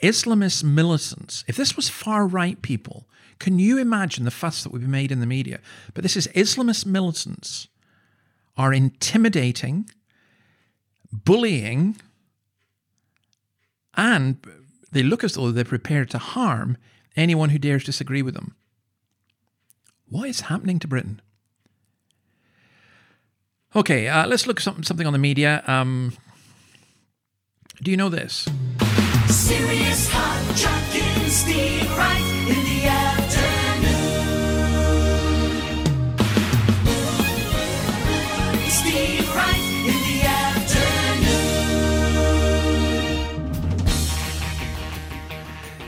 Islamist 0.01 0.63
militants, 0.63 1.43
if 1.47 1.55
this 1.55 1.75
was 1.75 1.89
far 1.89 2.27
right 2.27 2.61
people, 2.61 3.07
can 3.39 3.59
you 3.59 3.77
imagine 3.77 4.25
the 4.25 4.31
fuss 4.31 4.63
that 4.63 4.71
would 4.71 4.81
be 4.81 4.87
made 4.87 5.11
in 5.11 5.19
the 5.19 5.25
media? 5.25 5.59
But 5.93 6.03
this 6.03 6.17
is 6.17 6.27
Islamist 6.29 6.85
militants 6.85 7.67
are 8.57 8.73
intimidating, 8.73 9.89
bullying, 11.11 11.97
and 13.95 14.37
they 14.91 15.03
look 15.03 15.23
as 15.23 15.33
though 15.33 15.51
they're 15.51 15.63
prepared 15.63 16.09
to 16.11 16.17
harm 16.17 16.77
anyone 17.15 17.49
who 17.49 17.59
dares 17.59 17.83
disagree 17.83 18.21
with 18.21 18.33
them. 18.33 18.55
What 20.09 20.29
is 20.29 20.41
happening 20.41 20.79
to 20.79 20.87
Britain? 20.87 21.21
Okay, 23.75 24.07
uh, 24.07 24.25
let's 24.25 24.47
look 24.47 24.57
at 24.57 24.63
something, 24.63 24.83
something 24.83 25.05
on 25.05 25.13
the 25.13 25.19
media. 25.19 25.63
Um, 25.67 26.13
do 27.83 27.91
you 27.91 27.97
know 27.97 28.09
this? 28.09 28.47
Serious 29.47 30.09
hot 30.11 30.43
chucking 30.57 31.29
Steve 31.29 31.89
Wright 31.97 32.19
in 32.49 32.63
the 32.65 32.85
afternoon. 32.85 33.47
Steve 38.69 39.33
Wright 39.33 39.63
in 39.87 39.95
the 40.03 40.19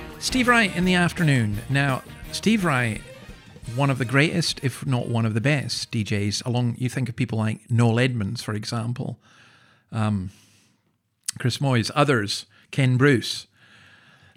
afternoon. 0.07 0.21
Steve 0.21 0.47
Wright 0.47 0.73
in 0.73 0.85
the 0.85 0.95
afternoon. 0.95 1.57
Now, 1.69 2.03
Steve 2.31 2.63
Wright, 2.63 3.01
one 3.75 3.89
of 3.89 3.97
the 3.97 4.05
greatest, 4.05 4.61
if 4.63 4.85
not 4.85 5.09
one 5.09 5.25
of 5.25 5.33
the 5.33 5.41
best 5.41 5.91
DJs, 5.91 6.45
along, 6.45 6.77
you 6.77 6.87
think 6.87 7.09
of 7.09 7.17
people 7.17 7.37
like 7.37 7.69
Noel 7.69 7.99
Edmonds, 7.99 8.41
for 8.41 8.53
example, 8.53 9.19
um, 9.91 10.29
Chris 11.37 11.57
Moyles, 11.57 11.91
others, 11.93 12.45
Ken 12.71 12.97
Bruce. 12.97 13.47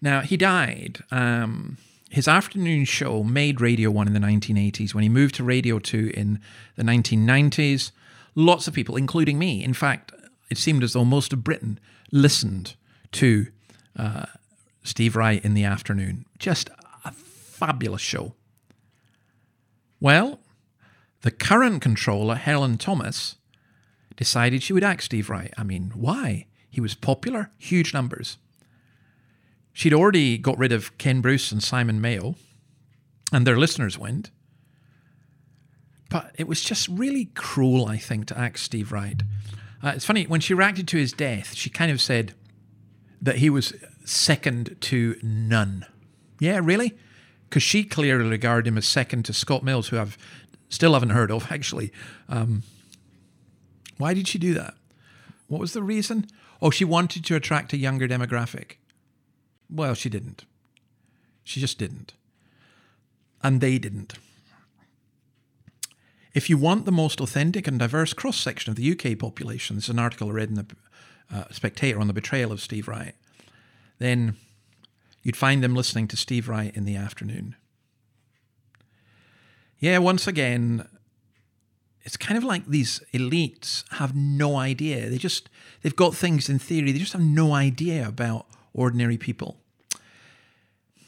Now, 0.00 0.20
he 0.20 0.36
died. 0.36 1.02
Um, 1.10 1.76
his 2.10 2.28
afternoon 2.28 2.84
show 2.84 3.22
made 3.22 3.60
Radio 3.60 3.90
1 3.90 4.06
in 4.06 4.12
the 4.12 4.20
1980s. 4.20 4.94
When 4.94 5.02
he 5.02 5.08
moved 5.08 5.34
to 5.36 5.44
Radio 5.44 5.78
2 5.78 6.12
in 6.14 6.40
the 6.76 6.82
1990s, 6.82 7.92
lots 8.34 8.66
of 8.68 8.74
people, 8.74 8.96
including 8.96 9.38
me, 9.38 9.64
in 9.64 9.74
fact, 9.74 10.12
it 10.50 10.58
seemed 10.58 10.82
as 10.82 10.92
though 10.92 11.04
most 11.04 11.32
of 11.32 11.42
Britain 11.42 11.80
listened 12.10 12.74
to 13.12 13.46
uh, 13.96 14.26
Steve 14.82 15.16
Wright 15.16 15.42
in 15.42 15.54
the 15.54 15.64
afternoon. 15.64 16.26
Just 16.38 16.68
a 17.04 17.12
fabulous 17.12 18.02
show. 18.02 18.34
Well, 20.00 20.40
the 21.22 21.30
current 21.30 21.80
controller, 21.80 22.34
Helen 22.34 22.76
Thomas, 22.76 23.36
decided 24.16 24.62
she 24.62 24.72
would 24.72 24.84
axe 24.84 25.06
Steve 25.06 25.30
Wright. 25.30 25.54
I 25.56 25.62
mean, 25.62 25.92
why? 25.94 26.46
He 26.72 26.80
was 26.80 26.94
popular, 26.94 27.50
huge 27.58 27.92
numbers. 27.92 28.38
She'd 29.74 29.92
already 29.92 30.38
got 30.38 30.56
rid 30.56 30.72
of 30.72 30.96
Ken 30.96 31.20
Bruce 31.20 31.52
and 31.52 31.62
Simon 31.62 32.00
Mayo, 32.00 32.34
and 33.30 33.46
their 33.46 33.58
listeners 33.58 33.98
went. 33.98 34.30
But 36.08 36.34
it 36.38 36.48
was 36.48 36.62
just 36.62 36.88
really 36.88 37.26
cruel, 37.34 37.86
I 37.86 37.98
think, 37.98 38.26
to 38.28 38.38
axe 38.38 38.62
Steve 38.62 38.90
Wright. 38.90 39.22
Uh, 39.84 39.92
it's 39.94 40.06
funny, 40.06 40.24
when 40.24 40.40
she 40.40 40.54
reacted 40.54 40.88
to 40.88 40.96
his 40.96 41.12
death, 41.12 41.54
she 41.54 41.68
kind 41.68 41.92
of 41.92 42.00
said 42.00 42.34
that 43.20 43.36
he 43.36 43.50
was 43.50 43.74
second 44.06 44.74
to 44.80 45.16
none. 45.22 45.84
Yeah, 46.40 46.58
really? 46.62 46.94
Because 47.50 47.62
she 47.62 47.84
clearly 47.84 48.30
regarded 48.30 48.66
him 48.66 48.78
as 48.78 48.88
second 48.88 49.26
to 49.26 49.34
Scott 49.34 49.62
Mills, 49.62 49.88
who 49.88 49.98
I've 49.98 50.16
still 50.70 50.94
haven't 50.94 51.10
heard 51.10 51.30
of, 51.30 51.48
actually. 51.52 51.92
Um, 52.30 52.62
why 53.98 54.14
did 54.14 54.26
she 54.26 54.38
do 54.38 54.54
that? 54.54 54.72
What 55.48 55.60
was 55.60 55.74
the 55.74 55.82
reason? 55.82 56.28
Oh, 56.62 56.70
she 56.70 56.84
wanted 56.84 57.24
to 57.24 57.34
attract 57.34 57.72
a 57.72 57.76
younger 57.76 58.06
demographic. 58.06 58.76
Well, 59.68 59.94
she 59.94 60.08
didn't. 60.08 60.44
She 61.42 61.58
just 61.58 61.76
didn't. 61.76 62.14
And 63.42 63.60
they 63.60 63.78
didn't. 63.78 64.14
If 66.32 66.48
you 66.48 66.56
want 66.56 66.84
the 66.84 66.92
most 66.92 67.20
authentic 67.20 67.66
and 67.66 67.80
diverse 67.80 68.12
cross 68.14 68.36
section 68.36 68.70
of 68.70 68.76
the 68.76 68.92
UK 68.92 69.18
population, 69.18 69.74
this 69.74 69.86
is 69.86 69.90
an 69.90 69.98
article 69.98 70.28
I 70.28 70.32
read 70.32 70.50
in 70.50 70.54
the 70.54 70.66
uh, 71.34 71.44
Spectator 71.50 71.98
on 71.98 72.06
the 72.06 72.12
betrayal 72.12 72.52
of 72.52 72.60
Steve 72.60 72.86
Wright, 72.86 73.16
then 73.98 74.36
you'd 75.24 75.36
find 75.36 75.64
them 75.64 75.74
listening 75.74 76.06
to 76.08 76.16
Steve 76.16 76.48
Wright 76.48 76.74
in 76.76 76.84
the 76.84 76.96
afternoon. 76.96 77.56
Yeah, 79.80 79.98
once 79.98 80.28
again, 80.28 80.86
it's 82.04 82.16
kind 82.16 82.36
of 82.36 82.44
like 82.44 82.66
these 82.66 83.00
elites 83.12 83.84
have 83.92 84.14
no 84.14 84.56
idea. 84.56 85.08
They 85.08 85.18
just, 85.18 85.48
they've 85.82 85.94
got 85.94 86.14
things 86.14 86.48
in 86.48 86.58
theory, 86.58 86.92
they 86.92 86.98
just 86.98 87.12
have 87.12 87.22
no 87.22 87.54
idea 87.54 88.06
about 88.06 88.46
ordinary 88.74 89.16
people. 89.16 89.58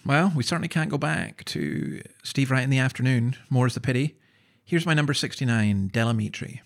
Well, 0.07 0.33
we 0.37 0.43
certainly 0.43 0.69
can't 0.69 0.91
go 0.91 0.99
back 0.99 1.45
to 1.47 2.03
Steve 2.23 2.51
Wright 2.51 2.63
in 2.63 2.71
the 2.71 2.79
afternoon. 2.79 3.37
More 3.49 3.67
is 3.67 3.75
the 3.75 3.81
pity. 3.81 4.17
Here's 4.65 4.85
my 4.87 4.95
number 4.95 5.15
69, 5.15 5.89
Del 5.89 6.13
Amitri. 6.13 6.61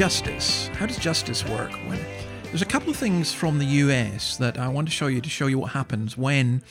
Justice? 0.00 0.68
How 0.68 0.86
does 0.86 0.96
justice 0.96 1.46
work? 1.46 1.72
When 1.86 1.98
there's 2.44 2.62
a 2.62 2.64
couple 2.64 2.88
of 2.88 2.96
things 2.96 3.34
from 3.34 3.58
the 3.58 3.66
US 3.66 4.38
that 4.38 4.58
I 4.58 4.66
want 4.66 4.88
to 4.88 4.90
show 4.90 5.08
you 5.08 5.20
to 5.20 5.28
show 5.28 5.46
you 5.46 5.58
what 5.58 5.72
happens 5.72 6.16
when 6.16 6.62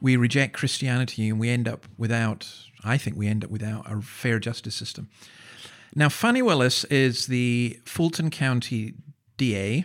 we 0.00 0.16
reject 0.16 0.54
Christianity 0.54 1.28
and 1.28 1.38
we 1.38 1.50
end 1.50 1.68
up 1.68 1.86
without. 1.98 2.50
I 2.82 2.96
think 2.96 3.18
we 3.18 3.26
end 3.26 3.44
up 3.44 3.50
without 3.50 3.84
a 3.92 4.00
fair 4.00 4.38
justice 4.38 4.74
system. 4.74 5.10
Now, 5.94 6.08
Fani 6.08 6.40
Willis 6.40 6.84
is 6.84 7.26
the 7.26 7.78
Fulton 7.84 8.30
County 8.30 8.94
DA. 9.36 9.84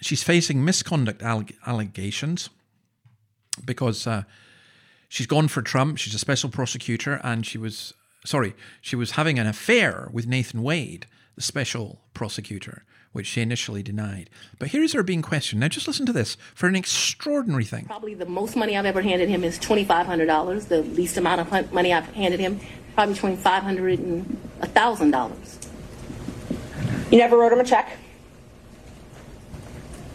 She's 0.00 0.22
facing 0.22 0.64
misconduct 0.64 1.20
alleg- 1.20 1.54
allegations 1.66 2.48
because 3.66 4.06
uh, 4.06 4.22
she's 5.10 5.26
gone 5.26 5.48
for 5.48 5.60
Trump. 5.60 5.98
She's 5.98 6.14
a 6.14 6.18
special 6.18 6.48
prosecutor, 6.48 7.20
and 7.22 7.44
she 7.44 7.58
was 7.58 7.92
sorry, 8.24 8.54
she 8.80 8.96
was 8.96 9.10
having 9.10 9.38
an 9.38 9.46
affair 9.46 10.08
with 10.10 10.26
Nathan 10.26 10.62
Wade, 10.62 11.06
the 11.34 11.42
special 11.42 12.00
prosecutor, 12.12 12.84
which 13.12 13.26
she 13.26 13.40
initially 13.40 13.82
denied. 13.82 14.30
But 14.58 14.68
here's 14.68 14.92
her 14.92 15.02
being 15.02 15.22
questioned. 15.22 15.60
Now, 15.60 15.68
just 15.68 15.86
listen 15.86 16.06
to 16.06 16.12
this 16.12 16.36
for 16.54 16.68
an 16.68 16.76
extraordinary 16.76 17.64
thing. 17.64 17.86
Probably 17.86 18.14
the 18.14 18.26
most 18.26 18.56
money 18.56 18.76
I've 18.76 18.86
ever 18.86 19.02
handed 19.02 19.28
him 19.28 19.44
is 19.44 19.58
$2,500. 19.58 20.68
The 20.68 20.82
least 20.82 21.16
amount 21.16 21.40
of 21.40 21.72
money 21.72 21.92
I've 21.92 22.06
handed 22.14 22.40
him, 22.40 22.60
probably 22.94 23.14
between 23.14 23.36
$500 23.36 23.98
and 23.98 24.38
$1,000. 24.60 25.70
You 27.10 27.18
never 27.18 27.36
wrote 27.36 27.52
him 27.52 27.60
a 27.60 27.64
check? 27.64 27.96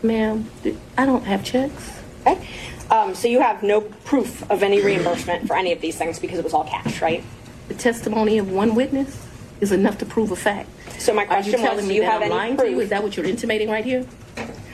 Ma'am, 0.02 0.50
I 0.98 1.06
don't 1.06 1.24
have 1.24 1.44
checks. 1.44 2.00
Okay. 2.26 2.48
Um, 2.90 3.14
so 3.14 3.28
you 3.28 3.42
have 3.42 3.62
no 3.62 3.82
proof 3.82 4.50
of 4.50 4.64
any 4.64 4.82
reimbursement 4.82 5.48
for 5.48 5.56
any 5.56 5.72
of 5.72 5.82
these 5.82 5.98
things 5.98 6.18
because 6.18 6.40
it 6.40 6.44
was 6.44 6.54
all 6.54 6.64
cash, 6.64 7.02
right? 7.02 7.24
The 7.68 7.76
testimony 7.76 8.40
of 8.40 8.52
one 8.52 8.74
witness 8.74 9.29
is 9.62 9.72
enough 9.72 9.98
to 10.00 10.06
prove 10.06 10.32
a 10.32 10.36
fact. 10.36 10.70
So 11.00 11.14
my 11.14 11.24
Are 11.24 11.28
question 11.28 11.54
you 11.54 11.60
was, 11.60 11.70
telling 11.70 11.86
do 11.86 11.90
me 11.90 11.96
you 11.96 12.02
that 12.02 12.12
have 12.12 12.22
I'm 12.22 12.26
any 12.28 12.36
lying 12.36 12.58
proof? 12.58 12.68
to 12.70 12.72
you? 12.72 12.80
Is 12.82 12.90
that 12.90 13.04
what 13.04 13.18
you're 13.18 13.26
intimating 13.26 13.70
right 13.70 13.86
here? 13.86 14.06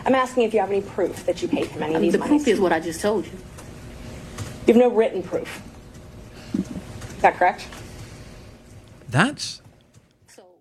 I'm 0.05 0.15
asking 0.15 0.43
if 0.43 0.53
you 0.53 0.59
have 0.59 0.69
any 0.69 0.81
proof 0.81 1.25
that 1.25 1.41
you 1.41 1.47
paid 1.47 1.65
him 1.67 1.81
any 1.81 1.95
of 1.95 2.01
these 2.01 2.11
the 2.13 2.19
monies. 2.19 2.43
proof 2.43 2.47
is 2.47 2.59
what 2.59 2.71
I 2.71 2.79
just 2.79 3.01
told 3.01 3.25
you. 3.25 3.31
You 4.67 4.73
have 4.73 4.77
no 4.77 4.89
written 4.89 5.23
proof. 5.23 5.61
Is 6.55 7.21
that 7.21 7.35
correct? 7.37 7.67
That's 9.09 9.61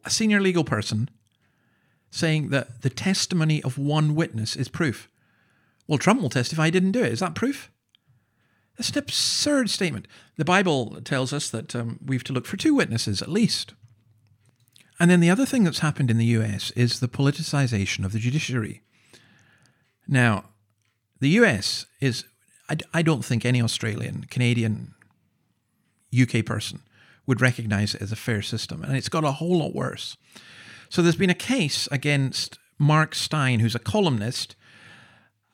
a 0.05 0.11
senior 0.11 0.41
legal 0.41 0.65
person 0.65 1.11
saying 2.11 2.51
that 2.51 2.83
the 2.83 2.91
testimony 2.91 3.63
of 3.63 3.77
one 3.77 4.15
witness 4.15 4.55
is 4.57 4.69
proof. 4.69 5.09
Well, 5.87 5.99
Trump 5.99 6.23
will 6.23 6.31
testify 6.31 6.67
he 6.67 6.71
didn't 6.71 6.93
do 6.93 7.03
it. 7.03 7.13
Is 7.13 7.21
that 7.21 7.35
proof? 7.35 7.71
That's 8.77 8.91
an 8.91 8.99
absurd 8.99 9.71
statement. 9.71 10.07
The 10.37 10.45
Bible 10.45 11.01
tells 11.05 11.33
us 11.33 11.51
that 11.51 11.75
um, 11.77 11.99
we've 12.05 12.25
to 12.25 12.33
look 12.33 12.47
for 12.47 12.57
two 12.57 12.75
witnesses 12.75 13.21
at 13.23 13.29
least. 13.29 13.75
And 15.01 15.11
then 15.11 15.21
the 15.21 15.31
other 15.31 15.47
thing 15.47 15.65
that's 15.65 15.81
happened 15.81 16.11
in 16.11 16.19
the 16.19 16.27
US 16.27 16.71
is 16.73 17.01
the 17.01 17.09
politicization 17.09 18.05
of 18.05 18.13
the 18.13 18.19
judiciary. 18.19 18.83
Now, 20.07 20.45
the 21.21 21.31
US 21.31 21.87
is, 22.01 22.25
I, 22.69 22.77
I 22.93 23.03
don't 23.03 23.25
think 23.25 23.45
any 23.45 23.61
Australian, 23.61 24.27
Canadian, 24.31 24.95
UK 26.15 26.45
person 26.45 26.81
would 27.27 27.41
recognize 27.41 27.95
it 27.95 28.03
as 28.03 28.13
a 28.13 28.17
fair 28.17 28.43
system. 28.43 28.85
And 28.85 28.97
it's 28.97 29.09
got 29.09 29.25
a 29.25 29.33
whole 29.33 29.59
lot 29.59 29.75
worse. 29.75 30.17
So 30.89 31.03
there's 31.03 31.17
been 31.17 31.31
a 31.31 31.35
case 31.35 31.89
against 31.91 32.59
Mark 32.79 33.15
Steyn, 33.15 33.61
who's 33.61 33.75
a 33.75 33.81
columnist, 33.81 34.55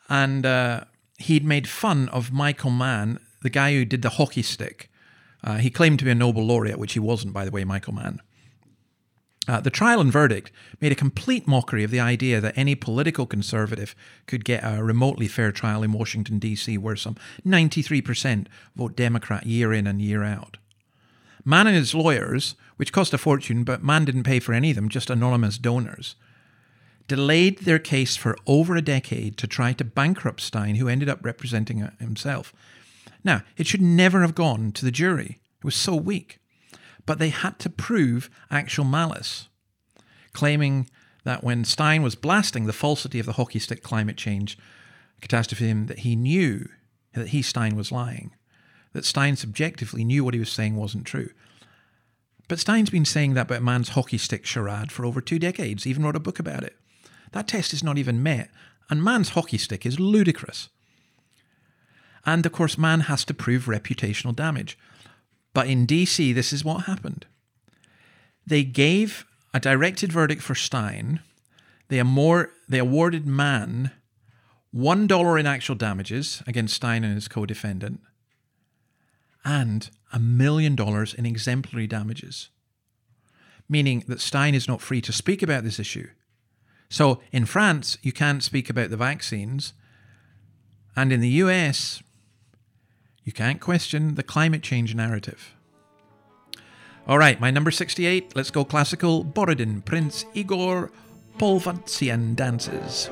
and 0.08 0.44
uh, 0.44 0.84
he'd 1.18 1.44
made 1.44 1.68
fun 1.68 2.08
of 2.08 2.32
Michael 2.32 2.70
Mann, 2.70 3.20
the 3.42 3.50
guy 3.50 3.72
who 3.72 3.84
did 3.84 4.02
the 4.02 4.10
hockey 4.10 4.42
stick. 4.42 4.90
Uh, 5.42 5.56
he 5.56 5.70
claimed 5.70 5.98
to 6.00 6.04
be 6.04 6.10
a 6.10 6.14
Nobel 6.14 6.44
laureate, 6.44 6.78
which 6.78 6.92
he 6.92 6.98
wasn't, 6.98 7.32
by 7.32 7.44
the 7.44 7.50
way, 7.50 7.64
Michael 7.64 7.94
Mann. 7.94 8.20
Uh, 9.48 9.60
the 9.60 9.70
trial 9.70 10.00
and 10.00 10.12
verdict 10.12 10.52
made 10.80 10.92
a 10.92 10.96
complete 10.96 11.48
mockery 11.48 11.82
of 11.82 11.90
the 11.90 12.00
idea 12.00 12.40
that 12.40 12.56
any 12.56 12.74
political 12.74 13.26
conservative 13.26 13.94
could 14.26 14.44
get 14.44 14.62
a 14.62 14.82
remotely 14.82 15.26
fair 15.26 15.50
trial 15.50 15.82
in 15.82 15.92
Washington, 15.92 16.38
D.C., 16.38 16.76
where 16.78 16.96
some 16.96 17.16
93% 17.46 18.46
vote 18.76 18.94
Democrat 18.94 19.46
year 19.46 19.72
in 19.72 19.86
and 19.86 20.00
year 20.00 20.22
out. 20.22 20.58
Mann 21.44 21.66
and 21.66 21.76
his 21.76 21.94
lawyers, 21.94 22.54
which 22.76 22.92
cost 22.92 23.14
a 23.14 23.18
fortune, 23.18 23.64
but 23.64 23.82
Mann 23.82 24.04
didn't 24.04 24.24
pay 24.24 24.40
for 24.40 24.52
any 24.52 24.70
of 24.70 24.76
them, 24.76 24.90
just 24.90 25.08
anonymous 25.08 25.56
donors, 25.56 26.16
delayed 27.08 27.60
their 27.60 27.78
case 27.78 28.16
for 28.16 28.36
over 28.46 28.76
a 28.76 28.82
decade 28.82 29.36
to 29.38 29.46
try 29.46 29.72
to 29.72 29.84
bankrupt 29.84 30.40
Steyn, 30.40 30.76
who 30.76 30.86
ended 30.86 31.08
up 31.08 31.24
representing 31.24 31.90
himself. 31.98 32.52
Now, 33.24 33.42
it 33.56 33.66
should 33.66 33.82
never 33.82 34.20
have 34.20 34.34
gone 34.34 34.72
to 34.72 34.84
the 34.84 34.90
jury. 34.90 35.40
It 35.58 35.64
was 35.64 35.74
so 35.74 35.96
weak. 35.96 36.39
But 37.10 37.18
they 37.18 37.30
had 37.30 37.58
to 37.58 37.68
prove 37.68 38.30
actual 38.52 38.84
malice, 38.84 39.48
claiming 40.32 40.88
that 41.24 41.42
when 41.42 41.64
Steyn 41.64 42.04
was 42.04 42.14
blasting 42.14 42.66
the 42.66 42.72
falsity 42.72 43.18
of 43.18 43.26
the 43.26 43.32
hockey 43.32 43.58
stick 43.58 43.82
climate 43.82 44.16
change 44.16 44.56
catastrophe, 45.20 45.72
that 45.72 45.98
he 45.98 46.14
knew 46.14 46.68
that 47.14 47.30
he, 47.30 47.42
Steyn, 47.42 47.74
was 47.74 47.90
lying, 47.90 48.36
that 48.92 49.04
Steyn 49.04 49.34
subjectively 49.34 50.04
knew 50.04 50.22
what 50.22 50.34
he 50.34 50.38
was 50.38 50.52
saying 50.52 50.76
wasn't 50.76 51.04
true. 51.04 51.30
But 52.46 52.60
Steyn's 52.60 52.90
been 52.90 53.04
saying 53.04 53.34
that 53.34 53.50
about 53.50 53.64
Mann's 53.64 53.88
hockey 53.88 54.16
stick 54.16 54.46
charade 54.46 54.92
for 54.92 55.04
over 55.04 55.20
two 55.20 55.40
decades, 55.40 55.88
even 55.88 56.04
wrote 56.04 56.14
a 56.14 56.20
book 56.20 56.38
about 56.38 56.62
it. 56.62 56.76
That 57.32 57.48
test 57.48 57.72
is 57.72 57.82
not 57.82 57.98
even 57.98 58.22
met, 58.22 58.50
and 58.88 59.02
Mann's 59.02 59.30
hockey 59.30 59.58
stick 59.58 59.84
is 59.84 59.98
ludicrous. 59.98 60.68
And 62.24 62.46
of 62.46 62.52
course, 62.52 62.78
Mann 62.78 63.00
has 63.00 63.24
to 63.24 63.34
prove 63.34 63.64
reputational 63.64 64.36
damage. 64.36 64.78
But 65.52 65.66
in 65.66 65.86
DC, 65.86 66.34
this 66.34 66.52
is 66.52 66.64
what 66.64 66.84
happened. 66.84 67.26
They 68.46 68.64
gave 68.64 69.26
a 69.52 69.60
directed 69.60 70.12
verdict 70.12 70.42
for 70.42 70.54
Steyn. 70.54 71.20
They, 71.88 71.98
amor- 71.98 72.50
they 72.68 72.78
awarded 72.78 73.26
Mann 73.26 73.90
$1 74.74 75.40
in 75.40 75.46
actual 75.46 75.74
damages 75.74 76.42
against 76.46 76.74
Steyn 76.74 77.02
and 77.04 77.14
his 77.14 77.28
co 77.28 77.44
defendant, 77.44 78.00
and 79.44 79.90
a 80.12 80.20
million 80.20 80.76
dollars 80.76 81.12
in 81.14 81.26
exemplary 81.26 81.86
damages, 81.86 82.50
meaning 83.68 84.04
that 84.06 84.20
Steyn 84.20 84.54
is 84.54 84.68
not 84.68 84.80
free 84.80 85.00
to 85.00 85.12
speak 85.12 85.42
about 85.42 85.64
this 85.64 85.80
issue. 85.80 86.08
So 86.88 87.20
in 87.32 87.46
France, 87.46 87.98
you 88.02 88.12
can't 88.12 88.42
speak 88.42 88.70
about 88.70 88.90
the 88.90 88.96
vaccines, 88.96 89.72
and 90.94 91.12
in 91.12 91.20
the 91.20 91.28
US, 91.28 92.02
you 93.24 93.32
can't 93.32 93.60
question 93.60 94.14
the 94.14 94.22
climate 94.22 94.62
change 94.62 94.94
narrative. 94.94 95.54
All 97.06 97.18
right, 97.18 97.40
my 97.40 97.50
number 97.50 97.70
68, 97.70 98.36
let's 98.36 98.50
go 98.50 98.64
classical 98.64 99.24
Borodin, 99.24 99.84
Prince 99.84 100.24
Igor 100.34 100.92
Polovtsian 101.38 102.36
dances. 102.36 103.08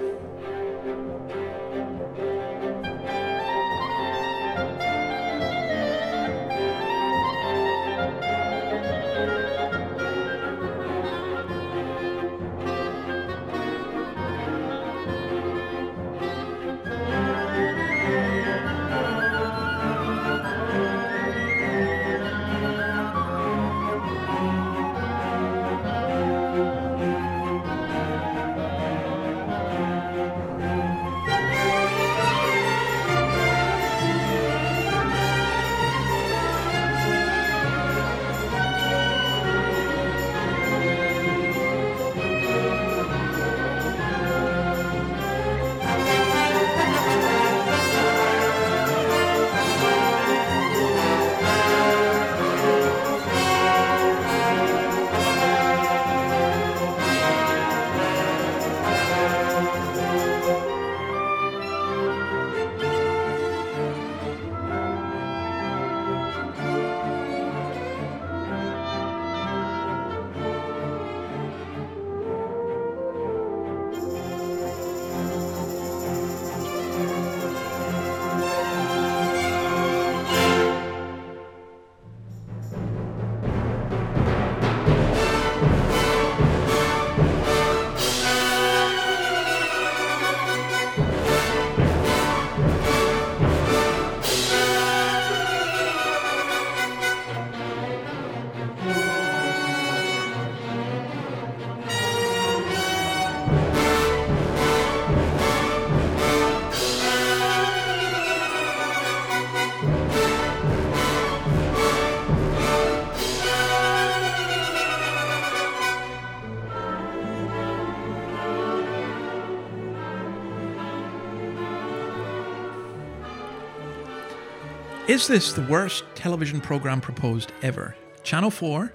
Is 125.18 125.26
this 125.26 125.52
the 125.52 125.62
worst 125.62 126.04
television 126.14 126.60
program 126.60 127.00
proposed 127.00 127.50
ever? 127.60 127.96
Channel 128.22 128.52
4, 128.52 128.92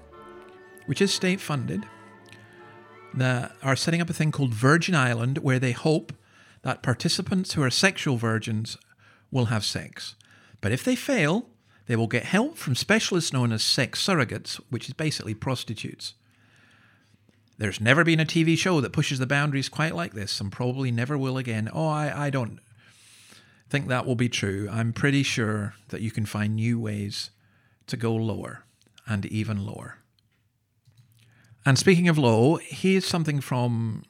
which 0.86 1.01
is 1.01 1.13
state 1.13 1.41
funded, 1.41 1.86
the, 3.13 3.51
are 3.62 3.75
setting 3.75 3.99
up 3.99 4.09
a 4.09 4.13
thing 4.13 4.31
called 4.31 4.53
Virgin 4.53 4.95
Island 4.95 5.39
where 5.39 5.59
they 5.59 5.73
hope 5.73 6.13
that 6.62 6.81
participants 6.81 7.53
who 7.53 7.62
are 7.62 7.69
sexual 7.69 8.15
virgins 8.15 8.77
will 9.31 9.47
have 9.47 9.65
sex. 9.65 10.15
But 10.62 10.71
if 10.71 10.81
they 10.81 10.95
fail, 10.95 11.49
they 11.88 11.97
will 11.97 12.07
get 12.07 12.23
help 12.23 12.57
from 12.57 12.73
specialists 12.73 13.33
known 13.33 13.51
as 13.51 13.62
sex 13.62 14.01
surrogates, 14.01 14.62
which 14.69 14.88
is 14.88 14.93
basically 14.93 15.33
prostitutes. 15.33 16.13
There's 17.57 17.81
never 17.81 18.05
been 18.05 18.21
a 18.21 18.25
TV 18.25 18.57
show 18.57 18.79
that 18.79 18.93
pushes 18.93 19.19
the 19.19 19.27
boundaries 19.27 19.67
quite 19.67 19.93
like 19.93 20.13
this, 20.13 20.39
and 20.39 20.53
probably 20.53 20.89
never 20.89 21.17
will 21.17 21.38
again. 21.38 21.69
Oh, 21.73 21.89
I, 21.89 22.27
I 22.27 22.29
don't 22.29 22.59
think 23.73 23.88
that 23.88 24.05
will 24.05 24.15
be 24.15 24.29
true. 24.29 24.69
I'm 24.71 24.93
pretty 24.93 25.23
sure 25.23 25.73
that 25.89 26.01
you 26.01 26.12
can 26.12 26.27
find 26.27 26.55
new 26.55 26.79
ways 26.79 27.31
to 27.88 27.97
go 27.97 28.13
lower 28.13 28.65
and 29.07 29.25
even 29.25 29.65
lower. 29.65 29.97
And 31.65 31.79
speaking 31.79 32.07
of 32.07 32.19
low, 32.19 32.57
here's 32.57 33.03
something 33.03 33.41
from 33.41 34.03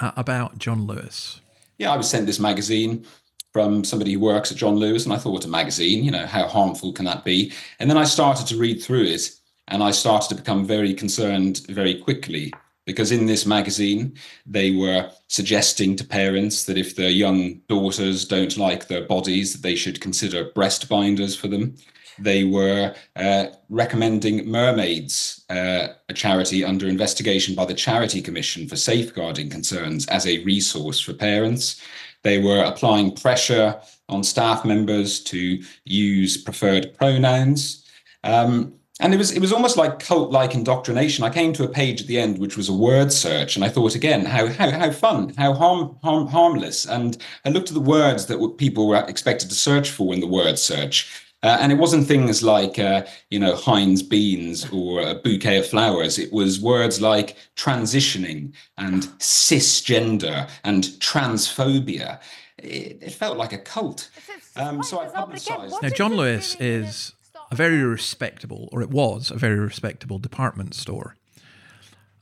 uh, 0.00 0.10
about 0.16 0.58
John 0.58 0.88
Lewis. 0.88 1.40
Yeah, 1.78 1.92
I 1.92 1.96
was 1.96 2.10
sent 2.10 2.26
this 2.26 2.40
magazine 2.40 3.06
from 3.52 3.84
somebody 3.84 4.14
who 4.14 4.20
works 4.20 4.50
at 4.50 4.58
John 4.58 4.74
Lewis, 4.74 5.04
and 5.04 5.14
I 5.14 5.18
thought 5.18 5.34
what 5.34 5.44
a 5.44 5.48
magazine, 5.48 6.02
you 6.02 6.10
know, 6.10 6.26
how 6.26 6.48
harmful 6.48 6.92
can 6.92 7.04
that 7.04 7.24
be? 7.24 7.52
And 7.78 7.88
then 7.88 7.96
I 7.96 8.02
started 8.02 8.48
to 8.48 8.56
read 8.56 8.82
through 8.82 9.04
it, 9.04 9.30
and 9.68 9.84
I 9.84 9.92
started 9.92 10.30
to 10.30 10.34
become 10.34 10.66
very 10.66 10.94
concerned 10.94 11.60
very 11.68 11.94
quickly 11.94 12.52
because 12.88 13.12
in 13.12 13.26
this 13.26 13.44
magazine 13.44 14.14
they 14.46 14.70
were 14.70 15.10
suggesting 15.26 15.94
to 15.94 16.04
parents 16.04 16.64
that 16.64 16.78
if 16.78 16.96
their 16.96 17.10
young 17.10 17.60
daughters 17.68 18.24
don't 18.24 18.56
like 18.56 18.88
their 18.88 19.04
bodies, 19.04 19.52
that 19.52 19.60
they 19.62 19.74
should 19.74 20.00
consider 20.00 20.50
breast 20.54 20.88
binders 20.88 21.36
for 21.36 21.48
them. 21.48 21.76
They 22.18 22.44
were 22.44 22.94
uh, 23.14 23.48
recommending 23.68 24.48
Mermaids, 24.50 25.44
uh, 25.50 25.88
a 26.08 26.14
charity 26.14 26.64
under 26.64 26.88
investigation 26.88 27.54
by 27.54 27.66
the 27.66 27.74
Charity 27.74 28.22
Commission 28.22 28.66
for 28.66 28.76
Safeguarding 28.76 29.50
Concerns, 29.50 30.06
as 30.06 30.26
a 30.26 30.42
resource 30.44 30.98
for 30.98 31.12
parents. 31.12 31.82
They 32.22 32.38
were 32.38 32.64
applying 32.64 33.14
pressure 33.14 33.78
on 34.08 34.24
staff 34.24 34.64
members 34.64 35.20
to 35.24 35.62
use 35.84 36.42
preferred 36.42 36.96
pronouns. 36.96 37.84
Um, 38.24 38.77
and 39.00 39.14
it 39.14 39.16
was 39.16 39.30
it 39.30 39.40
was 39.40 39.52
almost 39.52 39.76
like 39.76 40.00
cult-like 40.00 40.54
indoctrination. 40.54 41.24
I 41.24 41.30
came 41.30 41.52
to 41.54 41.64
a 41.64 41.68
page 41.68 42.00
at 42.00 42.06
the 42.06 42.18
end 42.18 42.38
which 42.38 42.56
was 42.56 42.68
a 42.68 42.72
word 42.72 43.12
search, 43.12 43.54
and 43.54 43.64
I 43.64 43.68
thought 43.68 43.94
again, 43.94 44.24
how 44.24 44.48
how 44.48 44.70
how 44.70 44.90
fun, 44.90 45.34
how 45.36 45.52
harm, 45.54 45.96
harm 46.02 46.26
harmless. 46.26 46.84
And 46.84 47.16
I 47.44 47.50
looked 47.50 47.68
at 47.68 47.74
the 47.74 47.80
words 47.80 48.26
that 48.26 48.40
were, 48.40 48.48
people 48.48 48.88
were 48.88 49.04
expected 49.06 49.48
to 49.50 49.54
search 49.54 49.90
for 49.90 50.12
in 50.12 50.20
the 50.20 50.26
word 50.26 50.58
search, 50.58 51.08
uh, 51.44 51.58
and 51.60 51.70
it 51.70 51.76
wasn't 51.76 52.08
things 52.08 52.42
like 52.42 52.78
uh, 52.78 53.04
you 53.30 53.38
know 53.38 53.54
Heinz 53.54 54.02
beans 54.02 54.68
or 54.70 55.00
a 55.00 55.14
bouquet 55.14 55.58
of 55.58 55.66
flowers. 55.66 56.18
It 56.18 56.32
was 56.32 56.60
words 56.60 57.00
like 57.00 57.36
transitioning 57.56 58.52
and 58.76 59.04
cisgender 59.18 60.50
and 60.64 60.84
transphobia. 60.98 62.18
It, 62.58 62.98
it 63.00 63.12
felt 63.12 63.36
like 63.38 63.52
a 63.52 63.58
cult. 63.58 64.10
Um, 64.56 64.82
so 64.82 64.98
I 64.98 65.06
publicised. 65.06 65.76
Now, 65.80 65.90
John 65.90 66.14
Lewis 66.14 66.56
is 66.58 67.12
a 67.50 67.56
very 67.56 67.82
respectable, 67.82 68.68
or 68.72 68.82
it 68.82 68.90
was 68.90 69.30
a 69.30 69.36
very 69.36 69.58
respectable 69.58 70.18
department 70.18 70.74
store. 70.74 71.16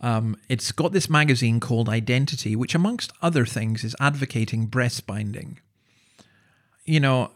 Um, 0.00 0.36
it's 0.48 0.72
got 0.72 0.92
this 0.92 1.08
magazine 1.08 1.58
called 1.58 1.88
Identity, 1.88 2.54
which, 2.54 2.74
amongst 2.74 3.12
other 3.22 3.46
things, 3.46 3.82
is 3.82 3.96
advocating 3.98 4.66
breast 4.66 5.06
binding. 5.06 5.58
You 6.84 7.00
know, 7.00 7.30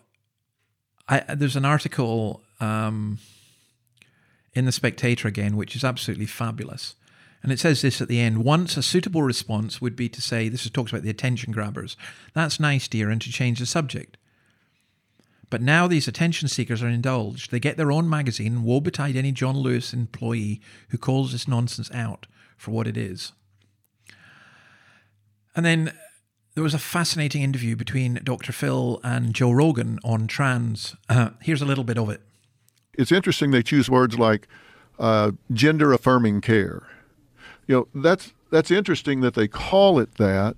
I, 1.08 1.20
there's 1.34 1.56
an 1.56 1.64
article 1.64 2.42
um, 2.60 3.18
in 4.52 4.66
the 4.66 4.72
Spectator 4.72 5.26
again, 5.26 5.56
which 5.56 5.74
is 5.74 5.84
absolutely 5.84 6.26
fabulous. 6.26 6.94
And 7.42 7.50
it 7.50 7.58
says 7.58 7.80
this 7.80 8.02
at 8.02 8.08
the 8.08 8.20
end 8.20 8.44
once 8.44 8.76
a 8.76 8.82
suitable 8.82 9.22
response 9.22 9.80
would 9.80 9.96
be 9.96 10.08
to 10.10 10.20
say, 10.20 10.48
this 10.48 10.66
is, 10.66 10.70
talks 10.70 10.92
about 10.92 11.02
the 11.02 11.10
attention 11.10 11.52
grabbers. 11.52 11.96
That's 12.34 12.60
nice, 12.60 12.86
dear, 12.86 13.08
and 13.08 13.20
to 13.22 13.32
change 13.32 13.58
the 13.58 13.66
subject. 13.66 14.18
But 15.50 15.60
now 15.60 15.88
these 15.88 16.06
attention 16.06 16.48
seekers 16.48 16.82
are 16.82 16.88
indulged. 16.88 17.50
They 17.50 17.58
get 17.58 17.76
their 17.76 17.90
own 17.90 18.08
magazine, 18.08 18.62
woe 18.62 18.80
betide 18.80 19.16
any 19.16 19.32
John 19.32 19.56
Lewis 19.56 19.92
employee 19.92 20.60
who 20.90 20.98
calls 20.98 21.32
this 21.32 21.48
nonsense 21.48 21.90
out 21.92 22.26
for 22.56 22.70
what 22.70 22.86
it 22.86 22.96
is. 22.96 23.32
And 25.56 25.66
then 25.66 25.92
there 26.54 26.62
was 26.62 26.74
a 26.74 26.78
fascinating 26.78 27.42
interview 27.42 27.74
between 27.74 28.20
Dr. 28.22 28.52
Phil 28.52 29.00
and 29.02 29.34
Joe 29.34 29.50
Rogan 29.50 29.98
on 30.04 30.28
trans. 30.28 30.94
Uh, 31.08 31.30
here's 31.42 31.62
a 31.62 31.66
little 31.66 31.84
bit 31.84 31.98
of 31.98 32.08
it. 32.10 32.20
It's 32.94 33.12
interesting 33.12 33.50
they 33.50 33.62
choose 33.62 33.90
words 33.90 34.18
like 34.18 34.46
uh, 34.98 35.32
gender 35.52 35.92
affirming 35.92 36.40
care. 36.40 36.86
You 37.66 37.74
know, 37.76 38.02
that's 38.02 38.32
that's 38.50 38.70
interesting 38.70 39.20
that 39.20 39.34
they 39.34 39.48
call 39.48 39.98
it 39.98 40.16
that, 40.16 40.56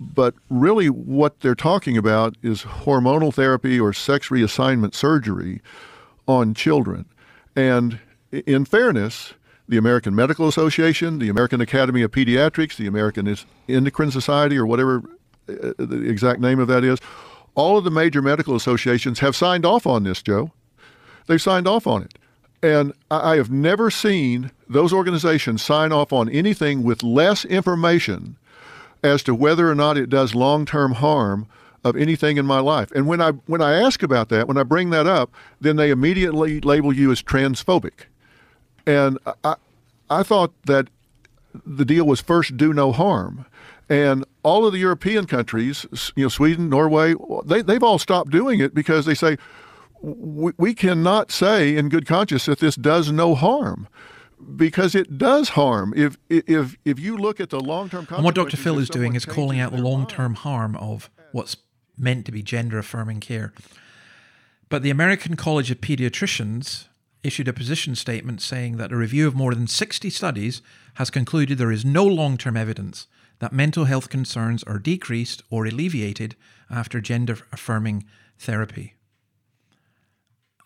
but 0.00 0.34
really 0.48 0.88
what 0.88 1.40
they're 1.40 1.54
talking 1.54 1.98
about 1.98 2.36
is 2.42 2.62
hormonal 2.62 3.32
therapy 3.32 3.78
or 3.78 3.92
sex 3.92 4.28
reassignment 4.28 4.94
surgery 4.94 5.60
on 6.26 6.54
children. 6.54 7.04
And 7.54 8.00
in 8.32 8.64
fairness, 8.64 9.34
the 9.68 9.76
American 9.76 10.14
Medical 10.14 10.48
Association, 10.48 11.18
the 11.18 11.28
American 11.28 11.60
Academy 11.60 12.02
of 12.02 12.10
Pediatrics, 12.10 12.76
the 12.76 12.86
American 12.86 13.36
Endocrine 13.68 14.10
Society, 14.10 14.56
or 14.56 14.64
whatever 14.66 15.02
uh, 15.48 15.72
the 15.76 16.08
exact 16.08 16.40
name 16.40 16.58
of 16.58 16.68
that 16.68 16.82
is, 16.82 16.98
all 17.54 17.76
of 17.76 17.84
the 17.84 17.90
major 17.90 18.22
medical 18.22 18.56
associations 18.56 19.18
have 19.18 19.36
signed 19.36 19.66
off 19.66 19.86
on 19.86 20.04
this, 20.04 20.22
Joe. 20.22 20.50
They've 21.26 21.42
signed 21.42 21.68
off 21.68 21.86
on 21.86 22.02
it. 22.02 22.14
And 22.62 22.92
I 23.10 23.36
have 23.36 23.50
never 23.50 23.90
seen 23.90 24.50
those 24.68 24.92
organizations 24.92 25.62
sign 25.62 25.92
off 25.92 26.12
on 26.12 26.28
anything 26.28 26.82
with 26.82 27.02
less 27.02 27.44
information 27.44 28.36
as 29.02 29.22
to 29.24 29.34
whether 29.34 29.70
or 29.70 29.74
not 29.74 29.96
it 29.96 30.08
does 30.08 30.34
long-term 30.34 30.92
harm 30.92 31.46
of 31.84 31.96
anything 31.96 32.36
in 32.36 32.44
my 32.46 32.60
life. 32.60 32.90
And 32.92 33.06
when 33.06 33.20
I 33.20 33.30
when 33.46 33.62
I 33.62 33.72
ask 33.72 34.02
about 34.02 34.28
that, 34.28 34.46
when 34.46 34.58
I 34.58 34.62
bring 34.62 34.90
that 34.90 35.06
up, 35.06 35.32
then 35.60 35.76
they 35.76 35.90
immediately 35.90 36.60
label 36.60 36.92
you 36.92 37.10
as 37.10 37.22
transphobic. 37.22 38.06
And 38.86 39.18
I 39.44 39.54
I 40.10 40.22
thought 40.22 40.52
that 40.66 40.88
the 41.64 41.84
deal 41.84 42.04
was 42.04 42.20
first 42.20 42.56
do 42.56 42.72
no 42.72 42.92
harm. 42.92 43.46
And 43.88 44.24
all 44.44 44.66
of 44.66 44.72
the 44.72 44.78
European 44.78 45.26
countries, 45.26 45.84
you 46.14 46.24
know, 46.24 46.28
Sweden, 46.28 46.68
Norway, 46.68 47.14
they, 47.44 47.60
they've 47.60 47.82
all 47.82 47.98
stopped 47.98 48.30
doing 48.30 48.60
it 48.60 48.72
because 48.72 49.04
they 49.04 49.14
say, 49.14 49.36
we, 50.00 50.52
we 50.56 50.74
cannot 50.74 51.32
say 51.32 51.76
in 51.76 51.88
good 51.88 52.06
conscience 52.06 52.46
that 52.46 52.60
this 52.60 52.76
does 52.76 53.10
no 53.10 53.34
harm 53.34 53.88
because 54.56 54.94
it 54.94 55.18
does 55.18 55.50
harm. 55.50 55.92
If 55.96 56.16
if 56.28 56.76
if 56.84 56.98
you 56.98 57.16
look 57.16 57.40
at 57.40 57.50
the 57.50 57.60
long 57.60 57.88
term, 57.88 58.06
and 58.10 58.24
what 58.24 58.34
Dr. 58.34 58.56
Phil 58.56 58.78
is 58.78 58.88
doing 58.88 59.14
is 59.14 59.24
calling 59.24 59.60
out 59.60 59.72
the 59.72 59.82
long 59.82 60.06
term 60.06 60.34
harm 60.34 60.76
of 60.76 61.10
what's 61.32 61.56
meant 61.96 62.26
to 62.26 62.32
be 62.32 62.42
gender 62.42 62.78
affirming 62.78 63.20
care. 63.20 63.52
But 64.68 64.82
the 64.82 64.90
American 64.90 65.36
College 65.36 65.70
of 65.70 65.80
Pediatricians 65.80 66.86
issued 67.22 67.48
a 67.48 67.52
position 67.52 67.94
statement 67.94 68.40
saying 68.40 68.76
that 68.78 68.92
a 68.92 68.96
review 68.96 69.26
of 69.26 69.34
more 69.34 69.54
than 69.54 69.66
60 69.66 70.08
studies 70.10 70.62
has 70.94 71.10
concluded 71.10 71.58
there 71.58 71.72
is 71.72 71.84
no 71.84 72.06
long 72.06 72.36
term 72.36 72.56
evidence 72.56 73.06
that 73.40 73.52
mental 73.52 73.84
health 73.84 74.08
concerns 74.08 74.62
are 74.64 74.78
decreased 74.78 75.42
or 75.50 75.66
alleviated 75.66 76.36
after 76.70 77.00
gender 77.00 77.38
affirming 77.52 78.04
therapy. 78.38 78.94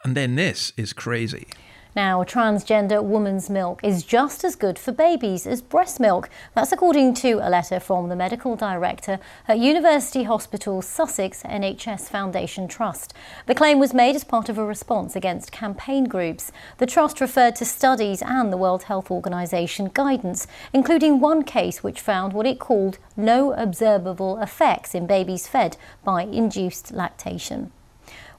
And 0.04 0.16
then 0.16 0.34
this 0.34 0.72
is 0.76 0.92
crazy. 0.92 1.48
Now, 1.96 2.24
transgender 2.24 3.00
woman's 3.04 3.48
milk 3.48 3.78
is 3.85 4.02
just 4.02 4.42
as 4.42 4.57
good 4.57 4.80
for 4.80 4.90
babies 4.90 5.46
as 5.46 5.62
breast 5.62 6.00
milk. 6.00 6.28
That's 6.52 6.72
according 6.72 7.14
to 7.14 7.35
a 7.35 7.48
letter 7.48 7.78
from 7.78 8.09
the 8.09 8.16
medical 8.16 8.57
director 8.57 9.20
at 9.46 9.61
University 9.61 10.24
Hospital 10.24 10.83
Sussex 10.83 11.44
NHS 11.44 12.09
Foundation 12.09 12.66
Trust. 12.66 13.14
The 13.46 13.54
claim 13.54 13.78
was 13.78 13.94
made 13.94 14.16
as 14.16 14.24
part 14.24 14.48
of 14.48 14.59
a 14.59 14.64
response 14.64 15.14
against 15.14 15.52
campaign 15.52 16.07
groups. 16.07 16.50
The 16.78 16.87
trust 16.87 17.20
referred 17.20 17.54
to 17.57 17.64
studies 17.64 18.22
and 18.22 18.52
the 18.52 18.57
World 18.57 18.85
Health 18.85 19.09
Organization 19.09 19.88
guidance, 19.94 20.48
including 20.72 21.20
one 21.20 21.44
case 21.44 21.85
which 21.85 22.00
found 22.00 22.33
what 22.33 22.46
it 22.46 22.59
called 22.59 22.98
no 23.16 23.52
observable 23.52 24.38
effects 24.40 24.96
in 24.96 25.07
babies 25.07 25.46
fed 25.46 25.76
by 26.02 26.22
induced 26.22 26.90
lactation. 26.90 27.70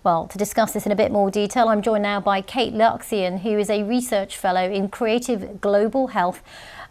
Well, 0.06 0.28
to 0.28 0.38
discuss 0.38 0.74
this 0.74 0.86
in 0.86 0.92
a 0.92 0.96
bit 0.96 1.12
more 1.12 1.32
detail, 1.32 1.68
I'm 1.68 1.82
joined 1.82 2.04
now 2.04 2.20
by 2.22 2.40
Kate 2.40 2.76
Luxian, 2.76 3.40
who 3.40 3.58
is 3.58 3.72
a 3.72 3.82
research 3.82 4.38
fellow 4.38 4.62
in 4.62 4.88
creative 4.88 5.60
global 5.60 6.10
health 6.10 6.44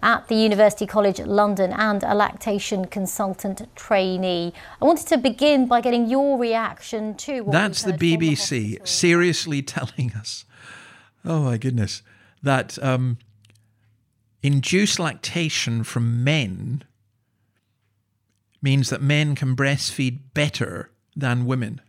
at 0.02 0.26
the 0.26 0.34
University 0.34 0.84
College 0.84 1.20
London 1.20 1.72
and 1.72 2.02
a 2.02 2.12
lactation 2.12 2.86
consultant 2.86 3.68
trainee. 3.76 4.52
I 4.82 4.84
wanted 4.84 5.06
to 5.06 5.16
begin 5.16 5.68
by 5.68 5.80
getting 5.80 6.10
your 6.10 6.36
reaction 6.36 7.14
to 7.18 7.42
what 7.42 7.52
That's 7.52 7.82
the 7.82 7.92
we've 7.92 8.00
heard 8.00 8.18
from 8.18 8.34
BBC 8.34 8.88
seriously 8.88 9.62
telling 9.62 10.12
us, 10.18 10.44
oh 11.24 11.44
my 11.44 11.56
goodness, 11.56 12.02
that 12.42 12.82
um, 12.82 13.18
induced 14.42 14.98
lactation 14.98 15.84
from 15.84 16.24
men 16.24 16.82
means 18.60 18.90
that 18.90 19.00
men 19.00 19.36
can 19.36 19.54
breastfeed 19.54 20.18
better 20.34 20.90
than 21.14 21.46
women. 21.46 21.80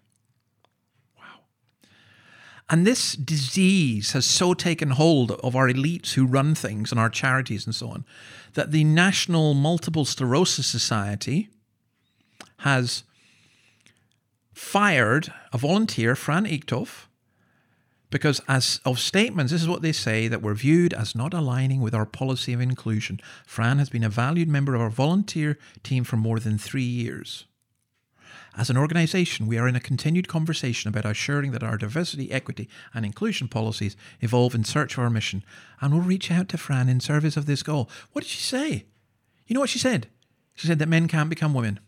And 2.69 2.85
this 2.85 3.13
disease 3.13 4.13
has 4.13 4.25
so 4.25 4.53
taken 4.53 4.91
hold 4.91 5.31
of 5.31 5.55
our 5.55 5.67
elites 5.67 6.13
who 6.13 6.25
run 6.25 6.55
things 6.55 6.91
and 6.91 6.99
our 6.99 7.09
charities 7.09 7.65
and 7.65 7.75
so 7.75 7.89
on 7.89 8.05
that 8.53 8.71
the 8.71 8.83
National 8.83 9.53
Multiple 9.53 10.05
Sclerosis 10.05 10.65
Society 10.65 11.49
has 12.59 13.03
fired 14.53 15.31
a 15.53 15.57
volunteer, 15.57 16.15
Fran 16.15 16.45
Eichthoff, 16.45 17.05
because 18.09 18.41
as 18.47 18.79
of 18.85 18.97
statements, 18.97 19.51
this 19.51 19.61
is 19.61 19.67
what 19.67 19.81
they 19.81 19.91
say 19.91 20.27
that 20.27 20.41
were 20.41 20.53
viewed 20.53 20.93
as 20.93 21.15
not 21.15 21.33
aligning 21.33 21.81
with 21.81 21.93
our 21.93 22.05
policy 22.05 22.53
of 22.53 22.61
inclusion. 22.61 23.19
Fran 23.45 23.77
has 23.77 23.89
been 23.89 24.03
a 24.03 24.09
valued 24.09 24.47
member 24.47 24.73
of 24.73 24.81
our 24.81 24.89
volunteer 24.89 25.59
team 25.83 26.03
for 26.03 26.15
more 26.15 26.39
than 26.39 26.57
three 26.57 26.83
years. 26.83 27.45
As 28.57 28.69
an 28.69 28.77
organisation, 28.77 29.47
we 29.47 29.57
are 29.57 29.67
in 29.67 29.75
a 29.75 29.81
continued 29.81 30.29
conversation 30.29 30.87
about 30.87 31.05
assuring 31.05 31.51
that 31.51 31.63
our 31.63 31.77
diversity, 31.77 32.31
equity, 32.31 32.69
and 32.93 33.05
inclusion 33.05 33.49
policies 33.49 33.97
evolve 34.21 34.55
in 34.55 34.63
search 34.63 34.93
of 34.93 35.03
our 35.03 35.09
mission, 35.09 35.43
and 35.81 35.93
we'll 35.93 36.01
reach 36.01 36.31
out 36.31 36.47
to 36.49 36.57
Fran 36.57 36.87
in 36.87 37.01
service 37.01 37.35
of 37.35 37.47
this 37.47 37.63
goal. 37.63 37.89
What 38.13 38.21
did 38.21 38.29
she 38.29 38.41
say? 38.41 38.85
You 39.45 39.53
know 39.53 39.59
what 39.59 39.69
she 39.69 39.79
said? 39.79 40.07
She 40.53 40.67
said 40.67 40.79
that 40.79 40.87
men 40.87 41.09
can't 41.09 41.29
become 41.29 41.53
women. 41.53 41.81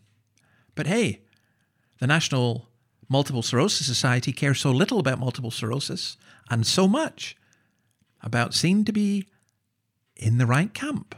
But 0.74 0.86
hey, 0.86 1.22
the 2.00 2.06
National 2.06 2.68
Multiple 3.08 3.42
Sclerosis 3.42 3.86
Society 3.86 4.32
cares 4.32 4.60
so 4.60 4.70
little 4.70 4.98
about 4.98 5.18
multiple 5.18 5.50
sclerosis 5.50 6.18
and 6.50 6.66
so 6.66 6.86
much 6.86 7.34
about 8.22 8.52
seem 8.52 8.84
to 8.84 8.92
be 8.92 9.26
in 10.14 10.36
the 10.36 10.46
right 10.46 10.74
camp 10.74 11.14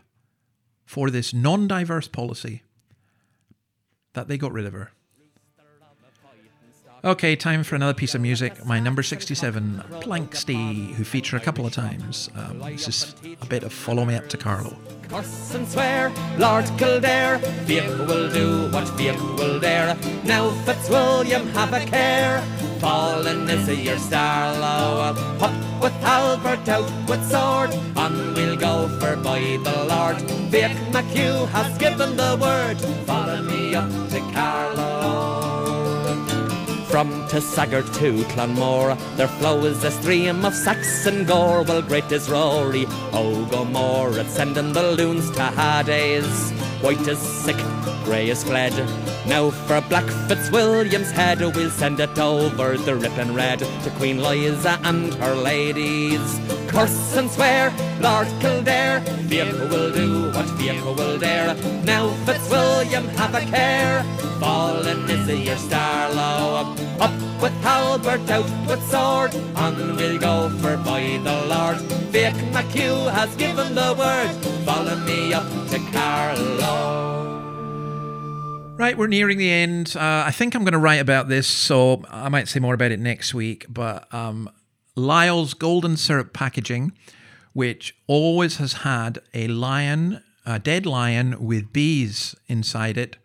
for 0.85 1.11
this 1.11 1.35
non 1.35 1.67
diverse 1.67 2.07
policy 2.07 2.63
that 4.13 4.29
they 4.29 4.39
got 4.39 4.53
rid 4.53 4.67
of 4.67 4.73
her. 4.73 4.93
Okay, 7.03 7.35
time 7.35 7.65
for 7.65 7.77
another 7.77 7.95
piece 7.95 8.15
of 8.15 8.21
music. 8.21 8.63
My 8.67 8.79
number 8.79 9.03
67, 9.03 9.83
Planxty, 10.03 10.93
who 10.93 11.03
feature 11.05 11.39
a 11.39 11.41
couple 11.41 11.65
of 11.65 11.73
times. 11.73 12.29
Um, 12.37 12.59
this 12.59 12.89
is 12.89 13.15
a 13.41 13.47
bit 13.47 13.63
of 13.63 13.73
Follow 13.73 14.05
Me 14.05 14.17
Up 14.17 14.29
to 14.29 14.37
Carlow. 14.37 14.77
curse 15.09 15.55
and 15.55 15.67
swear, 15.67 16.13
Lord 16.37 16.67
Kildare, 16.77 17.39
Fiach 17.65 18.07
will 18.07 18.31
do 18.31 18.71
what 18.71 18.87
Fiach 18.99 19.19
will 19.39 19.59
dare. 19.59 19.97
Now 20.25 20.51
Fitzwilliam, 20.67 21.47
have 21.55 21.73
a 21.73 21.81
care. 21.87 22.43
Fallen 22.81 23.49
is 23.49 23.67
your 23.83 23.97
star 23.99 24.53
low. 24.59 25.15
Up 25.41 25.83
with 25.83 25.95
halbert, 26.03 26.69
out 26.69 27.09
with 27.09 27.25
sword. 27.31 27.71
On 27.97 28.35
we'll 28.35 28.57
go 28.57 28.89
for 28.99 29.17
by 29.17 29.41
the 29.41 29.87
Lord. 29.89 30.17
Fiach 30.53 30.77
McHugh 30.93 31.49
has 31.49 31.79
given 31.79 32.15
the 32.19 32.37
word. 32.39 32.79
Follow 33.07 33.41
me 33.43 33.75
up 33.75 33.89
to 34.11 34.21
Carlow. 34.35 35.60
From 36.91 37.09
Tassagart 37.29 37.87
to 38.01 38.25
Clonmore, 38.35 38.99
there 39.17 39.29
flows 39.29 39.85
a 39.85 39.93
stream 39.93 40.45
of 40.45 40.53
Saxon 40.53 41.25
gore. 41.25 41.63
Well, 41.63 41.83
great 41.83 42.11
is 42.11 42.29
Rory, 42.29 42.87
Ogomore, 43.13 44.19
it's 44.19 44.35
sending 44.35 44.73
the 44.73 44.83
loons 44.95 45.31
to 45.31 45.43
Hades. 45.43 46.51
White 46.83 47.07
is 47.07 47.21
sick, 47.21 47.57
grey 48.05 48.29
is 48.29 48.43
fled. 48.43 48.73
Now 49.31 49.51
for 49.51 49.81
Black 49.83 50.07
Fitzwilliam's 50.27 51.13
head, 51.13 51.39
we'll 51.39 51.71
send 51.71 52.01
it 52.01 52.19
over 52.19 52.77
the 52.77 52.97
ripping 52.97 53.33
red 53.33 53.61
to 53.61 53.91
Queen 53.97 54.21
Liza 54.21 54.81
and 54.83 55.15
her 55.15 55.37
ladies. 55.37 56.41
Curse 56.67 57.17
and 57.17 57.31
swear, 57.31 57.73
Lord 58.01 58.27
Kildare, 58.41 59.01
Fiach 59.29 59.71
will 59.71 59.93
do 59.93 60.33
what 60.33 60.47
Fiach 60.59 60.83
will 60.83 61.17
dare. 61.17 61.55
Now 61.85 62.11
Fitzwilliam, 62.27 63.07
have 63.15 63.37
a 63.37 63.43
care. 63.43 64.03
Fallen 64.41 65.09
is 65.09 65.47
your 65.47 65.57
star 65.59 66.13
low. 66.13 66.75
Up 66.99 67.15
with 67.41 67.55
halbert, 67.63 68.29
out 68.29 68.51
with 68.67 68.83
sword. 68.91 69.33
On 69.55 69.95
we'll 69.95 70.19
go 70.19 70.51
for 70.59 70.77
by 70.79 71.03
the 71.23 71.37
Lord. 71.47 71.79
Fiach 72.11 72.35
McHugh 72.51 73.13
has 73.13 73.33
given 73.37 73.77
the 73.77 73.95
word. 73.97 74.35
Follow 74.67 74.97
me 75.07 75.33
up 75.33 75.47
to 75.71 75.79
Carlow. 75.93 77.30
Right, 78.81 78.97
we're 78.97 79.09
nearing 79.09 79.37
the 79.37 79.51
end. 79.51 79.95
Uh, 79.95 80.25
I 80.27 80.31
think 80.31 80.55
I'm 80.55 80.65
going 80.65 80.73
to 80.73 80.79
write 80.79 81.03
about 81.03 81.29
this, 81.29 81.47
so 81.47 82.03
I 82.09 82.31
might 82.31 82.49
say 82.49 82.61
more 82.61 82.73
about 82.73 82.91
it 82.93 82.99
next 82.99 83.35
week. 83.35 83.67
But 83.69 84.13
um, 84.15 84.49
Lyle's 84.97 85.53
Golden 85.53 85.99
Syrup 85.99 86.33
Packaging, 86.33 86.93
which 87.53 87.95
always 88.07 88.57
has 88.57 88.73
had 88.73 89.19
a 89.35 89.49
lion, 89.49 90.23
a 90.47 90.59
dead 90.59 90.87
lion 90.87 91.45
with 91.45 91.75
bees 91.75 92.35
inside 92.49 92.97
it. 92.97 93.19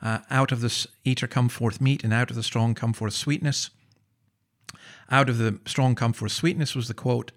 Uh, 0.00 0.20
out 0.30 0.52
of 0.52 0.60
the 0.60 0.86
eater 1.04 1.26
come 1.26 1.48
forth 1.48 1.80
meat, 1.80 2.04
and 2.04 2.12
out 2.12 2.30
of 2.30 2.36
the 2.36 2.42
strong 2.44 2.72
come 2.72 2.92
forth 2.92 3.14
sweetness. 3.14 3.70
Out 5.10 5.28
of 5.28 5.36
the 5.36 5.58
strong 5.66 5.96
come 5.96 6.12
forth 6.12 6.30
sweetness 6.30 6.76
was 6.76 6.86
the 6.86 6.94
quote. 6.94 7.32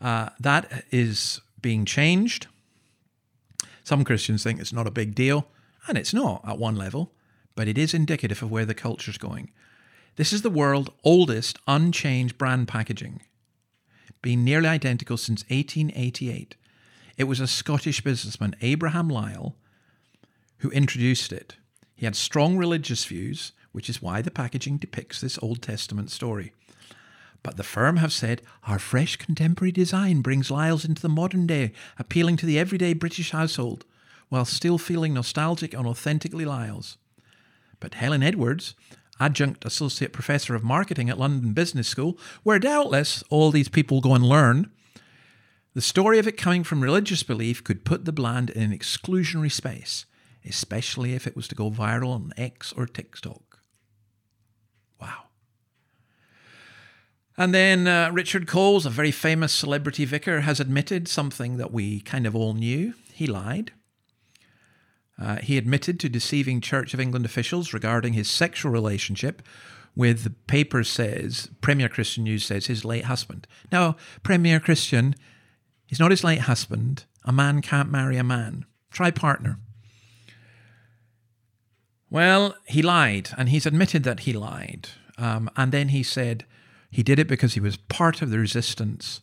Uh, 0.00 0.30
that 0.40 0.82
is 0.90 1.42
being 1.62 1.84
changed. 1.84 2.48
Some 3.84 4.02
Christians 4.02 4.42
think 4.42 4.58
it's 4.58 4.72
not 4.72 4.88
a 4.88 4.90
big 4.90 5.14
deal, 5.14 5.46
and 5.88 5.98
it's 5.98 6.14
not 6.14 6.42
at 6.46 6.58
one 6.58 6.76
level, 6.76 7.12
but 7.54 7.66
it 7.66 7.78
is 7.78 7.94
indicative 7.94 8.42
of 8.42 8.50
where 8.50 8.66
the 8.66 8.74
culture's 8.74 9.18
going. 9.18 9.50
This 10.16 10.32
is 10.32 10.42
the 10.42 10.50
world's 10.50 10.90
oldest 11.04 11.58
unchanged 11.66 12.38
brand 12.38 12.68
packaging, 12.68 13.22
being 14.20 14.44
nearly 14.44 14.68
identical 14.68 15.16
since 15.16 15.44
1888. 15.48 16.56
It 17.16 17.24
was 17.24 17.40
a 17.40 17.46
Scottish 17.46 18.00
businessman, 18.02 18.54
Abraham 18.60 19.08
Lyle, 19.08 19.56
who 20.58 20.70
introduced 20.70 21.32
it. 21.32 21.56
He 21.94 22.04
had 22.04 22.16
strong 22.16 22.56
religious 22.56 23.04
views, 23.04 23.52
which 23.72 23.88
is 23.88 24.02
why 24.02 24.22
the 24.22 24.30
packaging 24.30 24.78
depicts 24.78 25.20
this 25.20 25.38
Old 25.42 25.62
Testament 25.62 26.10
story. 26.10 26.52
But 27.42 27.56
the 27.56 27.62
firm 27.62 27.96
have 27.98 28.12
said 28.12 28.42
our 28.66 28.78
fresh 28.78 29.16
contemporary 29.16 29.72
design 29.72 30.20
brings 30.20 30.50
Lyle's 30.50 30.84
into 30.84 31.02
the 31.02 31.08
modern 31.08 31.46
day, 31.46 31.72
appealing 31.98 32.36
to 32.38 32.46
the 32.46 32.58
everyday 32.58 32.92
British 32.92 33.30
household, 33.30 33.84
while 34.28 34.44
still 34.44 34.78
feeling 34.78 35.14
nostalgic 35.14 35.74
and 35.74 35.86
authentically 35.86 36.44
Lyle's. 36.44 36.98
But 37.80 37.94
Helen 37.94 38.22
Edwards, 38.22 38.74
adjunct 39.20 39.64
associate 39.64 40.12
professor 40.12 40.54
of 40.54 40.62
marketing 40.62 41.10
at 41.10 41.18
London 41.18 41.52
Business 41.52 41.88
School, 41.88 42.18
where 42.42 42.58
doubtless 42.58 43.22
all 43.30 43.50
these 43.50 43.68
people 43.68 44.00
go 44.00 44.14
and 44.14 44.24
learn, 44.24 44.70
the 45.74 45.80
story 45.80 46.18
of 46.18 46.26
it 46.26 46.36
coming 46.36 46.64
from 46.64 46.80
religious 46.80 47.22
belief 47.22 47.62
could 47.62 47.84
put 47.84 48.04
the 48.04 48.12
bland 48.12 48.50
in 48.50 48.62
an 48.62 48.76
exclusionary 48.76 49.52
space, 49.52 50.06
especially 50.44 51.14
if 51.14 51.26
it 51.26 51.36
was 51.36 51.46
to 51.48 51.54
go 51.54 51.70
viral 51.70 52.14
on 52.14 52.32
X 52.36 52.72
or 52.72 52.86
TikTok. 52.86 53.60
Wow. 55.00 55.24
And 57.36 57.54
then 57.54 57.86
uh, 57.86 58.10
Richard 58.12 58.48
Coles, 58.48 58.86
a 58.86 58.90
very 58.90 59.12
famous 59.12 59.52
celebrity 59.52 60.04
vicar, 60.04 60.40
has 60.40 60.58
admitted 60.58 61.06
something 61.06 61.58
that 61.58 61.72
we 61.72 62.00
kind 62.00 62.26
of 62.26 62.34
all 62.34 62.54
knew. 62.54 62.94
He 63.12 63.28
lied. 63.28 63.72
Uh, 65.20 65.36
he 65.36 65.58
admitted 65.58 65.98
to 66.00 66.08
deceiving 66.08 66.60
Church 66.60 66.94
of 66.94 67.00
England 67.00 67.24
officials 67.24 67.72
regarding 67.72 68.12
his 68.12 68.30
sexual 68.30 68.70
relationship 68.70 69.42
with, 69.96 70.22
the 70.22 70.30
paper 70.30 70.84
says, 70.84 71.50
Premier 71.60 71.88
Christian 71.88 72.24
News 72.24 72.44
says, 72.44 72.66
his 72.66 72.84
late 72.84 73.06
husband. 73.06 73.48
Now, 73.72 73.96
Premier 74.22 74.60
Christian, 74.60 75.16
he's 75.86 75.98
not 75.98 76.12
his 76.12 76.22
late 76.22 76.42
husband. 76.42 77.04
A 77.24 77.32
man 77.32 77.62
can't 77.62 77.90
marry 77.90 78.16
a 78.16 78.22
man. 78.22 78.64
Try 78.92 79.10
partner. 79.10 79.58
Well, 82.10 82.54
he 82.66 82.80
lied, 82.80 83.30
and 83.36 83.48
he's 83.48 83.66
admitted 83.66 84.04
that 84.04 84.20
he 84.20 84.32
lied. 84.32 84.88
Um, 85.18 85.50
and 85.56 85.72
then 85.72 85.88
he 85.88 86.02
said 86.02 86.46
he 86.90 87.02
did 87.02 87.18
it 87.18 87.28
because 87.28 87.54
he 87.54 87.60
was 87.60 87.76
part 87.76 88.22
of 88.22 88.30
the 88.30 88.38
resistance, 88.38 89.20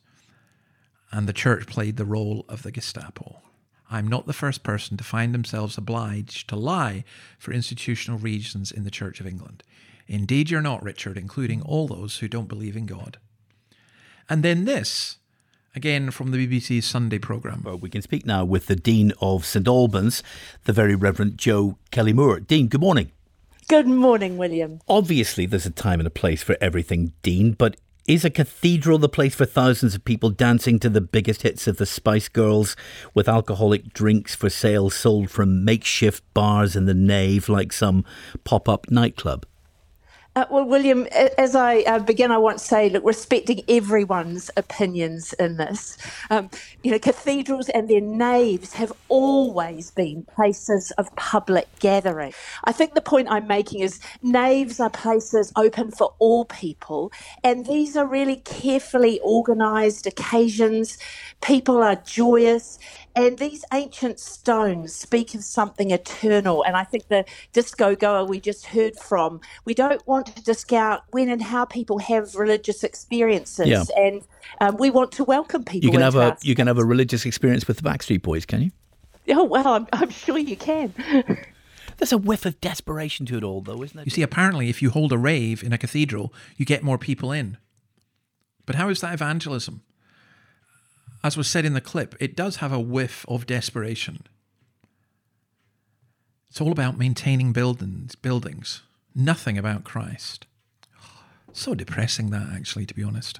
and 1.12 1.26
the 1.26 1.34
church 1.34 1.68
played 1.68 1.98
the 1.98 2.06
role 2.06 2.46
of 2.50 2.64
the 2.64 2.72
Gestapo. 2.72 3.41
I'm 3.89 4.07
not 4.07 4.25
the 4.25 4.33
first 4.33 4.63
person 4.63 4.97
to 4.97 5.03
find 5.03 5.33
themselves 5.33 5.77
obliged 5.77 6.49
to 6.49 6.55
lie 6.55 7.03
for 7.38 7.51
institutional 7.51 8.19
reasons 8.19 8.71
in 8.71 8.83
the 8.83 8.91
Church 8.91 9.19
of 9.19 9.27
England. 9.27 9.63
Indeed, 10.07 10.49
you're 10.49 10.61
not, 10.61 10.83
Richard, 10.83 11.17
including 11.17 11.61
all 11.61 11.88
those 11.88 12.17
who 12.17 12.27
don't 12.27 12.47
believe 12.47 12.75
in 12.75 12.86
God. 12.86 13.17
And 14.29 14.43
then 14.43 14.65
this, 14.65 15.17
again 15.75 16.09
from 16.09 16.31
the 16.31 16.47
BBC's 16.47 16.86
Sunday 16.86 17.19
programme. 17.19 17.61
Well, 17.63 17.77
we 17.77 17.89
can 17.89 18.01
speak 18.01 18.25
now 18.25 18.45
with 18.45 18.67
the 18.67 18.75
Dean 18.75 19.11
of 19.21 19.45
St 19.45 19.67
Albans, 19.67 20.23
the 20.63 20.73
very 20.73 20.95
Reverend 20.95 21.38
Jo 21.38 21.77
Kelly 21.91 22.13
Moore. 22.13 22.39
Dean, 22.39 22.67
good 22.67 22.81
morning. 22.81 23.11
Good 23.67 23.88
morning, 23.88 24.38
William. 24.38 24.79
Obviously, 24.88 25.47
there's 25.47 25.65
a 25.65 25.71
time 25.71 25.99
and 25.99 26.05
a 26.05 26.11
place 26.11 26.43
for 26.43 26.55
everything, 26.61 27.13
Dean, 27.23 27.53
but 27.53 27.77
is 28.08 28.24
a 28.24 28.30
cathedral 28.30 28.99
the 28.99 29.10
place 29.10 29.34
for 29.34 29.45
thousands 29.45 29.95
of 29.95 30.06
people 30.06 30.30
dancing 30.30 30.78
to 30.80 30.89
the 30.89 31.01
biggest 31.01 31.41
hits 31.41 31.68
of 31.68 31.78
the 31.78 31.86
Spice 31.86 32.30
Girls 32.30 32.76
with 33.16 33.28
alcoholic 33.28 33.93
drinks 33.93 34.36
for 34.36 34.49
sale 34.49 34.89
sold 34.91 35.32
from 35.32 35.66
makeshift 35.66 36.24
bars 36.34 36.76
in 36.76 36.86
the 36.86 36.93
nave 36.93 37.49
like 37.49 37.74
some 37.74 38.06
pop 38.43 38.70
up 38.70 38.91
nightclub? 38.91 39.45
Uh, 40.36 40.47
well, 40.51 40.65
William, 40.65 41.07
as 41.38 41.55
I 41.55 41.81
uh, 41.81 41.99
begin, 41.99 42.31
I 42.31 42.39
want 42.39 42.57
to 42.59 42.65
say, 42.65 42.89
look, 42.89 43.05
respecting 43.05 43.61
everyone's 43.69 44.51
opinions 44.57 45.36
in 45.36 45.57
this, 45.59 45.99
um, 46.31 46.49
you 46.83 46.91
know, 46.91 46.99
cathedrals 46.99 47.69
and 47.69 47.88
their 47.91 48.01
naves 48.01 48.73
have 48.73 48.93
always 49.09 49.91
been 49.91 50.23
places 50.36 50.91
of 50.97 51.15
public 51.17 51.69
gathering. 51.81 52.33
I 52.65 52.73
think 52.73 52.95
the 52.95 53.03
point 53.03 53.29
I'm 53.31 53.47
making 53.47 53.81
is 53.81 54.01
naves 54.23 54.81
are 54.81 54.89
places 54.89 55.53
open 55.55 55.91
for 55.91 56.15
all 56.19 56.47
people, 56.47 57.13
and 57.45 57.67
these 57.67 57.95
are 57.95 58.07
really 58.07 58.38
carefully 58.38 59.21
organised 59.21 60.07
occasions. 60.07 60.97
People 61.43 61.83
are 61.83 61.97
joyous. 61.97 62.79
And 63.16 63.38
these 63.38 63.63
ancient 63.74 64.20
stones 64.20 64.93
speak 64.93 65.34
of 65.36 65.43
something 65.43 65.91
eternal. 65.91 66.63
And 66.63 66.76
I 66.76 66.84
think 66.84 67.07
the 67.07 67.24
disco 67.53 67.95
goer 67.95 68.26
we 68.26 68.41
just 68.41 68.66
heard 68.66 68.97
from, 68.97 69.39
we 69.63 69.74
don't 69.74 70.05
want 70.05 70.28
to 70.36 70.43
discount 70.43 71.01
when 71.11 71.30
and 71.30 71.41
how 71.41 71.63
people 71.63 71.99
have 71.99 72.36
religious 72.36 72.84
experiences. 72.84 73.68
Yeah. 73.68 73.84
And 73.95 74.22
um, 74.59 74.78
we 74.78 74.89
want 74.89 75.13
to 75.13 75.24
welcome 75.24 75.63
people. 75.63 75.86
You 75.86 75.91
can 75.91 76.01
have 76.01 76.16
a 76.16 76.38
you 76.41 76.55
can 76.55 76.68
have 76.68 76.78
a 76.78 76.86
religious 76.86 77.26
experience 77.26 77.68
with 77.68 77.78
the 77.78 77.84
Backstreet 77.84 78.22
Boys, 78.22 78.45
can 78.45 78.61
you? 78.61 78.72
Oh, 79.30 79.43
well, 79.45 79.68
I'm, 79.68 79.88
I'm 79.93 80.09
sure 80.09 80.38
you 80.38 80.57
can. 80.57 80.93
There's 81.97 82.11
a 82.11 82.18
whiff 82.18 82.45
of 82.45 82.59
desperation 82.59 83.26
to 83.28 83.38
it 83.38 83.43
all, 83.43 83.61
though, 83.61 83.82
isn't 83.82 83.95
there? 83.95 84.05
You 84.05 84.11
see, 84.11 84.22
apparently, 84.22 84.70
if 84.70 84.82
you 84.82 84.89
hold 84.89 85.11
a 85.13 85.18
rave 85.18 85.63
in 85.63 85.72
a 85.72 85.78
cathedral, 85.78 86.34
you 86.57 86.66
get 86.66 86.84
more 86.84 86.97
people 86.97 87.32
in. 87.32 87.57
But 88.66 88.76
how 88.76 88.89
is 88.89 89.01
that 89.01 89.13
evangelism? 89.13 89.82
As 91.26 91.36
was 91.36 91.47
said 91.47 91.65
in 91.65 91.73
the 91.73 91.82
clip, 91.82 92.13
it 92.19 92.36
does 92.36 92.57
have 92.57 92.71
a 92.71 92.80
whiff 92.80 93.26
of 93.28 93.47
desperation. 93.47 94.28
It's 96.51 96.61
all 96.61 96.71
about 96.71 96.99
maintaining 96.99 97.51
buildings, 97.51 98.13
buildings, 98.13 98.84
nothing 99.15 99.57
about 99.57 99.84
Christ. 99.84 100.45
So 101.51 101.73
depressing 101.73 102.30
that, 102.30 102.49
actually, 102.53 102.86
to 102.86 102.93
be 102.93 103.01
honest. 103.01 103.39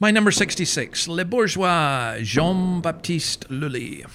My 0.00 0.10
number 0.10 0.30
66, 0.30 1.08
Le 1.08 1.26
Bourgeois, 1.26 2.20
Jean 2.22 2.80
Baptiste 2.80 3.50
Lully. 3.50 4.06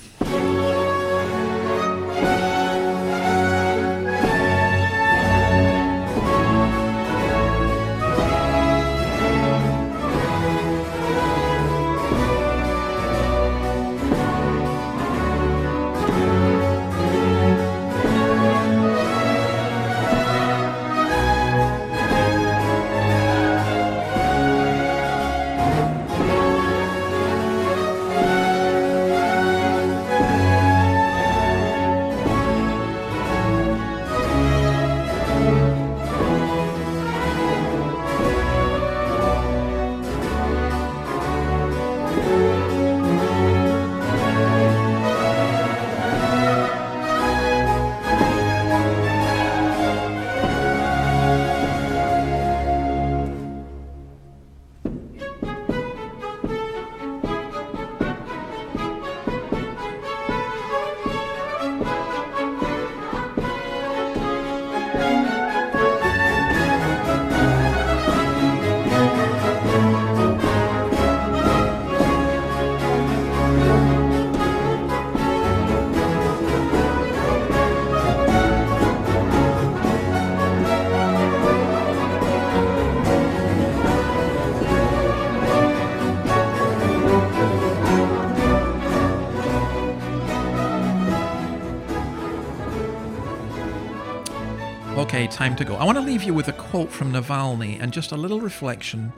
Time 95.33 95.55
to 95.55 95.65
go. 95.65 95.75
I 95.75 95.83
want 95.83 95.97
to 95.97 96.03
leave 96.03 96.21
you 96.21 96.31
with 96.31 96.47
a 96.47 96.53
quote 96.53 96.91
from 96.91 97.11
Navalny 97.11 97.81
and 97.81 97.91
just 97.91 98.11
a 98.11 98.17
little 98.17 98.39
reflection 98.39 99.11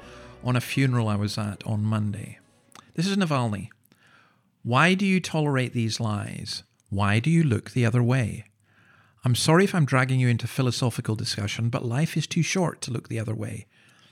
on 0.46 0.56
a 0.56 0.62
funeral 0.62 1.10
I 1.10 1.18
was 1.18 1.38
at 1.38 1.62
on 1.66 1.84
Monday. 1.84 2.40
This 2.94 3.06
is 3.06 3.18
Navalny. 3.18 3.68
Why 4.64 4.94
do 4.94 5.06
you 5.06 5.20
tolerate 5.20 5.74
these 5.74 6.00
lies? 6.00 6.64
Why 6.90 7.20
do 7.20 7.30
you 7.30 7.44
look 7.44 7.72
the 7.72 7.86
other 7.86 8.02
way? 8.02 8.46
I'm 9.26 9.36
sorry 9.36 9.66
if 9.66 9.76
I'm 9.76 9.84
dragging 9.84 10.22
you 10.22 10.30
into 10.30 10.48
philosophical 10.48 11.16
discussion, 11.16 11.68
but 11.68 11.84
life 11.84 12.16
is 12.16 12.28
too 12.28 12.44
short 12.44 12.80
to 12.84 12.92
look 12.92 13.10
the 13.10 13.20
other 13.20 13.36
way. 13.36 13.66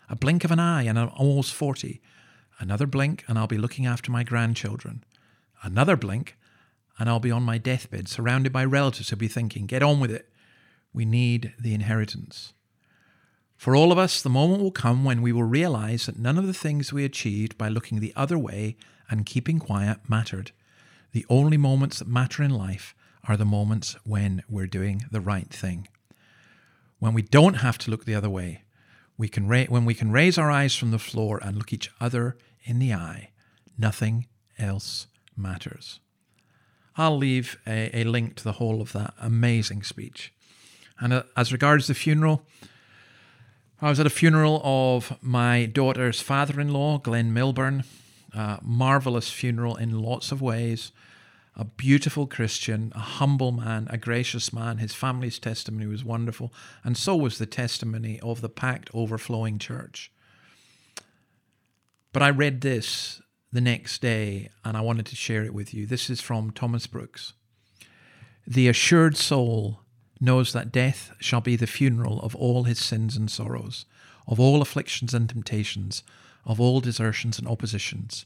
A 0.10 0.18
blink 0.18 0.44
of 0.44 0.52
an 0.52 0.60
eye 0.60 0.84
and 0.84 1.00
I'm 1.00 1.10
almost 1.16 1.54
40. 1.54 2.02
Another 2.60 2.86
blink 2.86 3.24
and 3.30 3.40
I'll 3.40 3.48
be 3.48 3.58
looking 3.58 3.86
after 3.86 4.12
my 4.12 4.24
grandchildren. 4.24 5.06
Another 5.62 5.96
blink 5.96 6.38
and 7.00 7.08
I'll 7.10 7.22
be 7.22 7.32
on 7.32 7.44
my 7.44 7.58
deathbed 7.58 8.10
surrounded 8.10 8.52
by 8.52 8.66
relatives 8.66 9.10
who'll 9.10 9.20
be 9.20 9.30
thinking, 9.30 9.68
get 9.68 9.82
on 9.82 10.02
with 10.02 10.12
it. 10.12 10.28
We 10.94 11.06
need 11.06 11.54
the 11.60 11.74
inheritance. 11.74 12.54
For 13.58 13.76
all 13.76 13.92
of 13.92 13.98
us, 13.98 14.22
the 14.22 14.30
moment 14.30 14.62
will 14.62 14.72
come 14.72 15.04
when 15.04 15.22
we 15.22 15.32
will 15.32 15.44
realize 15.44 16.06
that 16.06 16.20
none 16.20 16.38
of 16.38 16.48
the 16.48 16.54
things 16.54 16.92
we 16.92 17.06
achieved 17.06 17.58
by 17.58 17.70
looking 17.70 18.00
the 18.00 18.14
other 18.16 18.38
way 18.38 18.76
and 19.10 19.26
keeping 19.26 19.60
quiet 19.60 20.00
mattered. 20.10 20.52
The 21.14 21.26
only 21.30 21.58
moments 21.58 22.00
that 22.00 22.08
matter 22.08 22.44
in 22.44 22.52
life 22.52 22.94
are 23.28 23.38
the 23.38 23.46
moments 23.46 23.96
when 24.04 24.44
we're 24.50 24.68
doing 24.68 25.06
the 25.12 25.22
right 25.22 25.50
thing. 25.50 25.88
When 27.00 27.14
we 27.14 27.22
don't 27.22 27.56
have 27.56 27.78
to 27.80 27.92
look 27.92 28.06
the 28.06 28.16
other 28.16 28.30
way, 28.30 28.64
we 29.18 29.28
can 29.28 29.48
ra- 29.48 29.66
when 29.70 29.86
we 29.86 29.94
can 29.94 30.12
raise 30.12 30.38
our 30.38 30.52
eyes 30.52 30.76
from 30.76 30.92
the 30.92 31.00
floor 31.00 31.40
and 31.42 31.58
look 31.58 31.72
each 31.72 31.92
other 32.02 32.38
in 32.64 32.80
the 32.80 32.94
eye, 32.94 33.30
nothing 33.78 34.28
else 34.58 35.08
matters. 35.38 36.00
I'll 36.96 37.18
leave 37.18 37.58
a, 37.66 38.02
a 38.02 38.04
link 38.04 38.36
to 38.36 38.44
the 38.44 38.54
whole 38.54 38.82
of 38.82 38.94
that 38.94 39.14
amazing 39.20 39.84
speech. 39.84 40.34
And 41.00 41.14
uh, 41.14 41.24
as 41.36 41.52
regards 41.52 41.88
the 41.88 41.94
funeral, 41.94 42.44
I 43.82 43.90
was 43.90 44.00
at 44.00 44.06
a 44.06 44.12
funeral 44.12 44.62
of 44.64 45.18
my 45.22 45.66
daughter's 45.66 46.22
father 46.22 46.60
in 46.60 46.72
law, 46.72 46.98
Glenn 46.98 47.34
Milburn. 47.34 47.84
A 48.34 48.60
marvelous 48.64 49.30
funeral 49.30 49.76
in 49.76 50.02
lots 50.02 50.32
of 50.32 50.42
ways. 50.42 50.92
A 51.56 51.64
beautiful 51.64 52.26
Christian, 52.26 52.92
a 52.96 53.00
humble 53.00 53.52
man, 53.52 53.88
a 53.92 53.98
gracious 53.98 54.52
man. 54.52 54.80
His 54.80 54.96
family's 54.96 55.38
testimony 55.38 55.86
was 55.86 56.04
wonderful, 56.04 56.52
and 56.84 56.98
so 56.98 57.16
was 57.16 57.38
the 57.38 57.46
testimony 57.46 58.20
of 58.22 58.42
the 58.42 58.50
packed, 58.50 58.90
overflowing 58.92 59.60
church. 59.60 60.12
But 62.12 62.24
I 62.24 62.32
read 62.32 62.62
this 62.62 63.22
the 63.52 63.62
next 63.62 64.02
day, 64.02 64.50
and 64.66 64.76
I 64.76 64.82
wanted 64.82 65.06
to 65.08 65.16
share 65.16 65.44
it 65.44 65.54
with 65.54 65.76
you. 65.76 65.86
This 65.86 66.10
is 66.10 66.22
from 66.22 66.50
Thomas 66.50 66.88
Brooks. 66.88 67.34
The 68.48 68.68
assured 68.68 69.16
soul 69.16 69.82
knows 70.24 70.54
that 70.54 70.72
death 70.72 71.12
shall 71.20 71.42
be 71.42 71.56
the 71.56 71.68
funeral 71.68 72.20
of 72.22 72.36
all 72.36 72.64
his 72.64 72.80
sins 72.80 73.16
and 73.16 73.30
sorrows, 73.30 73.86
of 74.26 74.40
all 74.40 74.62
afflictions 74.62 75.14
and 75.14 75.30
temptations, 75.30 76.02
of 76.46 76.60
all 76.60 76.82
desertions 76.82 77.38
and 77.38 77.48
oppositions. 77.48 78.26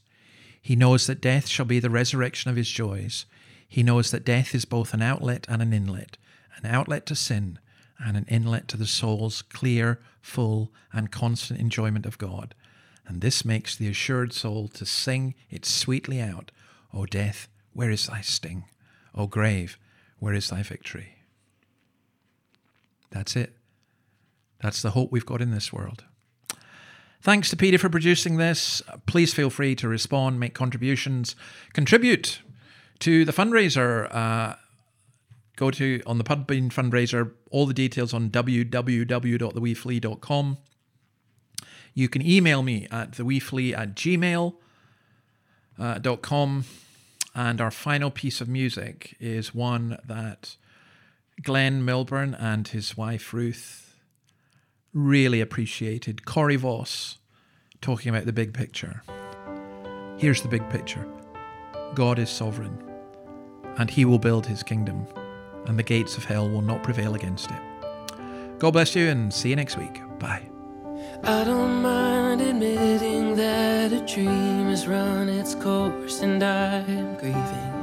He 0.62 0.76
knows 0.76 1.06
that 1.06 1.20
death 1.20 1.48
shall 1.48 1.66
be 1.66 1.80
the 1.80 1.90
resurrection 1.90 2.50
of 2.50 2.56
his 2.56 2.70
joys. 2.70 3.26
He 3.68 3.82
knows 3.82 4.10
that 4.10 4.24
death 4.24 4.54
is 4.54 4.64
both 4.64 4.94
an 4.94 5.02
outlet 5.02 5.44
and 5.48 5.60
an 5.60 5.72
inlet, 5.72 6.16
an 6.56 6.66
outlet 6.66 7.04
to 7.06 7.16
sin 7.16 7.58
and 7.98 8.16
an 8.16 8.26
inlet 8.28 8.68
to 8.68 8.76
the 8.76 8.86
soul's 8.86 9.42
clear, 9.42 10.00
full, 10.22 10.70
and 10.92 11.10
constant 11.10 11.60
enjoyment 11.60 12.06
of 12.06 12.18
God. 12.18 12.54
And 13.06 13.20
this 13.20 13.44
makes 13.44 13.74
the 13.74 13.88
assured 13.88 14.32
soul 14.32 14.68
to 14.68 14.86
sing 14.86 15.34
it 15.50 15.64
sweetly 15.64 16.20
out, 16.20 16.50
O 16.92 17.06
death, 17.06 17.48
where 17.72 17.90
is 17.90 18.06
thy 18.06 18.20
sting? 18.20 18.64
O 19.14 19.26
grave, 19.26 19.78
where 20.18 20.34
is 20.34 20.50
thy 20.50 20.62
victory? 20.62 21.17
That's 23.10 23.36
it. 23.36 23.56
That's 24.62 24.82
the 24.82 24.90
hope 24.90 25.12
we've 25.12 25.26
got 25.26 25.40
in 25.40 25.50
this 25.50 25.72
world. 25.72 26.04
Thanks 27.20 27.50
to 27.50 27.56
Peter 27.56 27.78
for 27.78 27.88
producing 27.88 28.36
this. 28.36 28.80
Please 29.06 29.34
feel 29.34 29.50
free 29.50 29.74
to 29.76 29.88
respond, 29.88 30.38
make 30.38 30.54
contributions, 30.54 31.34
contribute 31.72 32.42
to 33.00 33.24
the 33.24 33.32
fundraiser. 33.32 34.14
Uh, 34.14 34.54
go 35.56 35.72
to 35.72 36.00
on 36.06 36.18
the 36.18 36.24
Podbean 36.24 36.72
fundraiser, 36.72 37.32
all 37.50 37.66
the 37.66 37.74
details 37.74 38.14
on 38.14 38.30
www.theweeflea.com. 38.30 40.58
You 41.94 42.08
can 42.08 42.24
email 42.24 42.62
me 42.62 42.86
at 42.90 43.10
theweeflea 43.12 43.76
at 43.76 43.96
gmail.com. 43.96 44.54
Uh, 46.58 46.62
and 47.34 47.60
our 47.60 47.70
final 47.70 48.10
piece 48.10 48.40
of 48.40 48.48
music 48.48 49.14
is 49.20 49.54
one 49.54 49.98
that 50.04 50.56
Glenn 51.42 51.84
Milburn 51.84 52.34
and 52.34 52.66
his 52.66 52.96
wife 52.96 53.32
Ruth 53.32 53.94
really 54.92 55.40
appreciated. 55.40 56.24
Corey 56.24 56.56
Voss 56.56 57.18
talking 57.80 58.10
about 58.10 58.26
the 58.26 58.32
big 58.32 58.52
picture. 58.52 59.02
Here's 60.18 60.42
the 60.42 60.48
big 60.48 60.68
picture 60.70 61.06
God 61.94 62.18
is 62.18 62.30
sovereign, 62.30 62.82
and 63.76 63.88
he 63.88 64.04
will 64.04 64.18
build 64.18 64.46
his 64.46 64.62
kingdom, 64.62 65.06
and 65.66 65.78
the 65.78 65.82
gates 65.82 66.16
of 66.16 66.24
hell 66.24 66.48
will 66.48 66.62
not 66.62 66.82
prevail 66.82 67.14
against 67.14 67.50
it. 67.50 67.60
God 68.58 68.72
bless 68.72 68.96
you, 68.96 69.08
and 69.08 69.32
see 69.32 69.50
you 69.50 69.56
next 69.56 69.76
week. 69.76 70.00
Bye. 70.18 70.48
I 71.22 71.44
don't 71.44 71.82
mind 71.82 72.40
admitting 72.40 73.36
that 73.36 73.92
a 73.92 74.00
dream 74.06 74.66
has 74.66 74.86
run 74.86 75.28
its 75.28 75.54
course 75.54 76.22
and 76.22 76.42
I 76.42 76.78
am 76.80 77.16
grieving. 77.16 77.74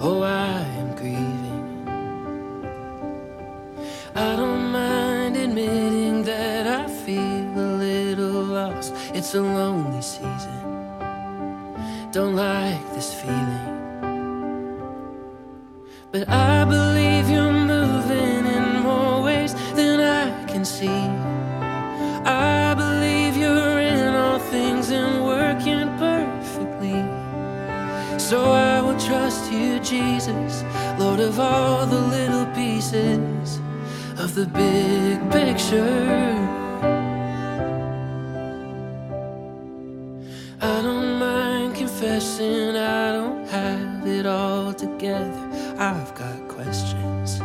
Oh, 0.00 0.22
I 0.22 0.60
am 0.60 0.94
grieving. 0.96 1.33
I 4.16 4.36
don't 4.36 4.70
mind 4.70 5.36
admitting 5.36 6.22
that 6.22 6.68
I 6.68 6.86
feel 6.86 7.58
a 7.58 7.70
little 7.78 8.44
lost. 8.44 8.94
It's 9.12 9.34
a 9.34 9.42
lonely 9.42 10.02
season. 10.02 10.60
Don't 12.12 12.36
like 12.36 12.94
this 12.94 13.12
feeling. 13.12 13.74
But 16.12 16.28
I 16.28 16.64
believe 16.64 17.28
you're 17.28 17.50
moving 17.50 18.46
in 18.46 18.82
more 18.84 19.20
ways 19.20 19.52
than 19.74 19.98
I 19.98 20.44
can 20.44 20.64
see. 20.64 21.00
I 22.24 22.72
believe 22.74 23.36
you're 23.36 23.80
in 23.80 24.14
all 24.14 24.38
things 24.38 24.90
and 24.90 25.24
working 25.24 25.88
perfectly. 25.98 27.02
So 28.20 28.52
I 28.52 28.80
will 28.80 29.00
trust 29.00 29.50
you, 29.50 29.80
Jesus, 29.80 30.62
Lord 31.00 31.18
of 31.18 31.40
all 31.40 31.84
the 31.84 32.00
little 32.00 32.46
pieces 32.54 33.58
of 34.24 34.34
the 34.34 34.46
big 34.46 35.20
picture. 35.30 36.34
I 40.62 40.80
don't 40.80 41.18
mind 41.18 41.74
confessing 41.74 42.74
I 42.74 43.12
don't 43.12 43.46
have 43.48 44.06
it 44.06 44.24
all 44.24 44.72
together. 44.72 45.42
I've 45.78 46.14
got 46.14 46.38
questions. 46.48 47.38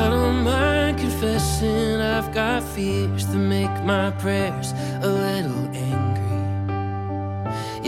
I 0.00 0.04
don't 0.14 0.44
mind 0.44 0.98
confessing 0.98 2.00
I've 2.00 2.32
got 2.32 2.62
fears 2.62 3.26
that 3.26 3.44
make 3.56 3.76
my 3.82 4.12
prayers 4.22 4.72
a 5.02 5.08
little 5.08 5.66
angry. 5.74 6.34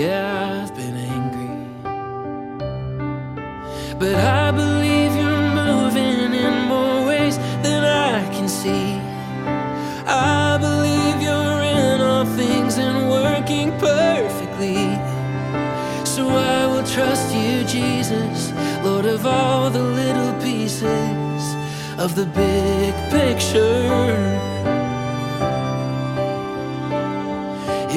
Yeah, 0.03 0.36
But 4.07 4.15
I 4.15 4.53
believe 4.53 5.17
you're 5.17 5.49
moving 5.65 6.33
in 6.33 6.69
more 6.69 7.05
ways 7.09 7.39
than 7.65 7.83
I 7.83 8.23
can 8.33 8.49
see. 8.49 9.01
I 10.07 10.59
believe 10.61 11.21
you're 11.21 11.63
in 11.81 12.01
all 12.01 12.25
things 12.25 12.79
and 12.79 13.11
working 13.11 13.73
perfectly. 13.81 14.95
So 16.05 16.29
I 16.29 16.67
will 16.71 16.87
trust 16.87 17.35
you, 17.35 17.65
Jesus, 17.65 18.53
Lord 18.85 19.07
of 19.07 19.27
all 19.27 19.71
the 19.71 19.83
little 19.83 20.35
pieces 20.41 21.43
of 21.99 22.15
the 22.15 22.27
big 22.27 22.95
picture. 23.11 24.23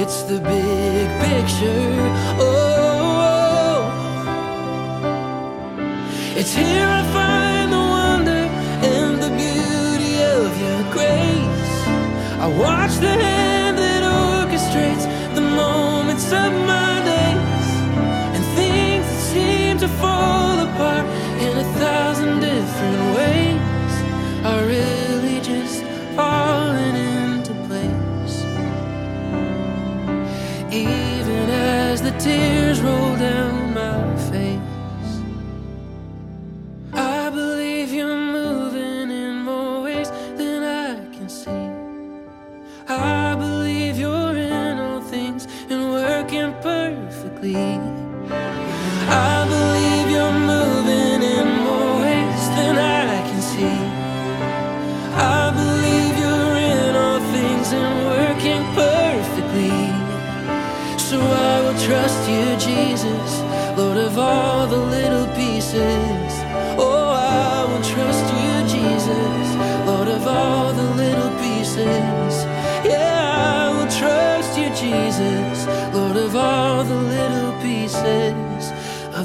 It's 0.02 0.24
the 0.24 0.40
big 0.40 1.08
picture. 1.22 1.94
Oh, 2.42 2.69
as 32.20 32.59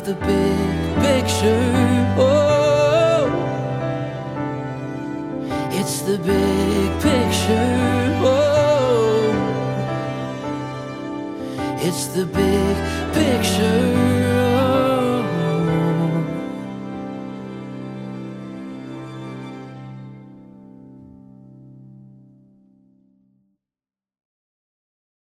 the 0.04 0.12
big 0.16 1.02
picture. 1.02 1.83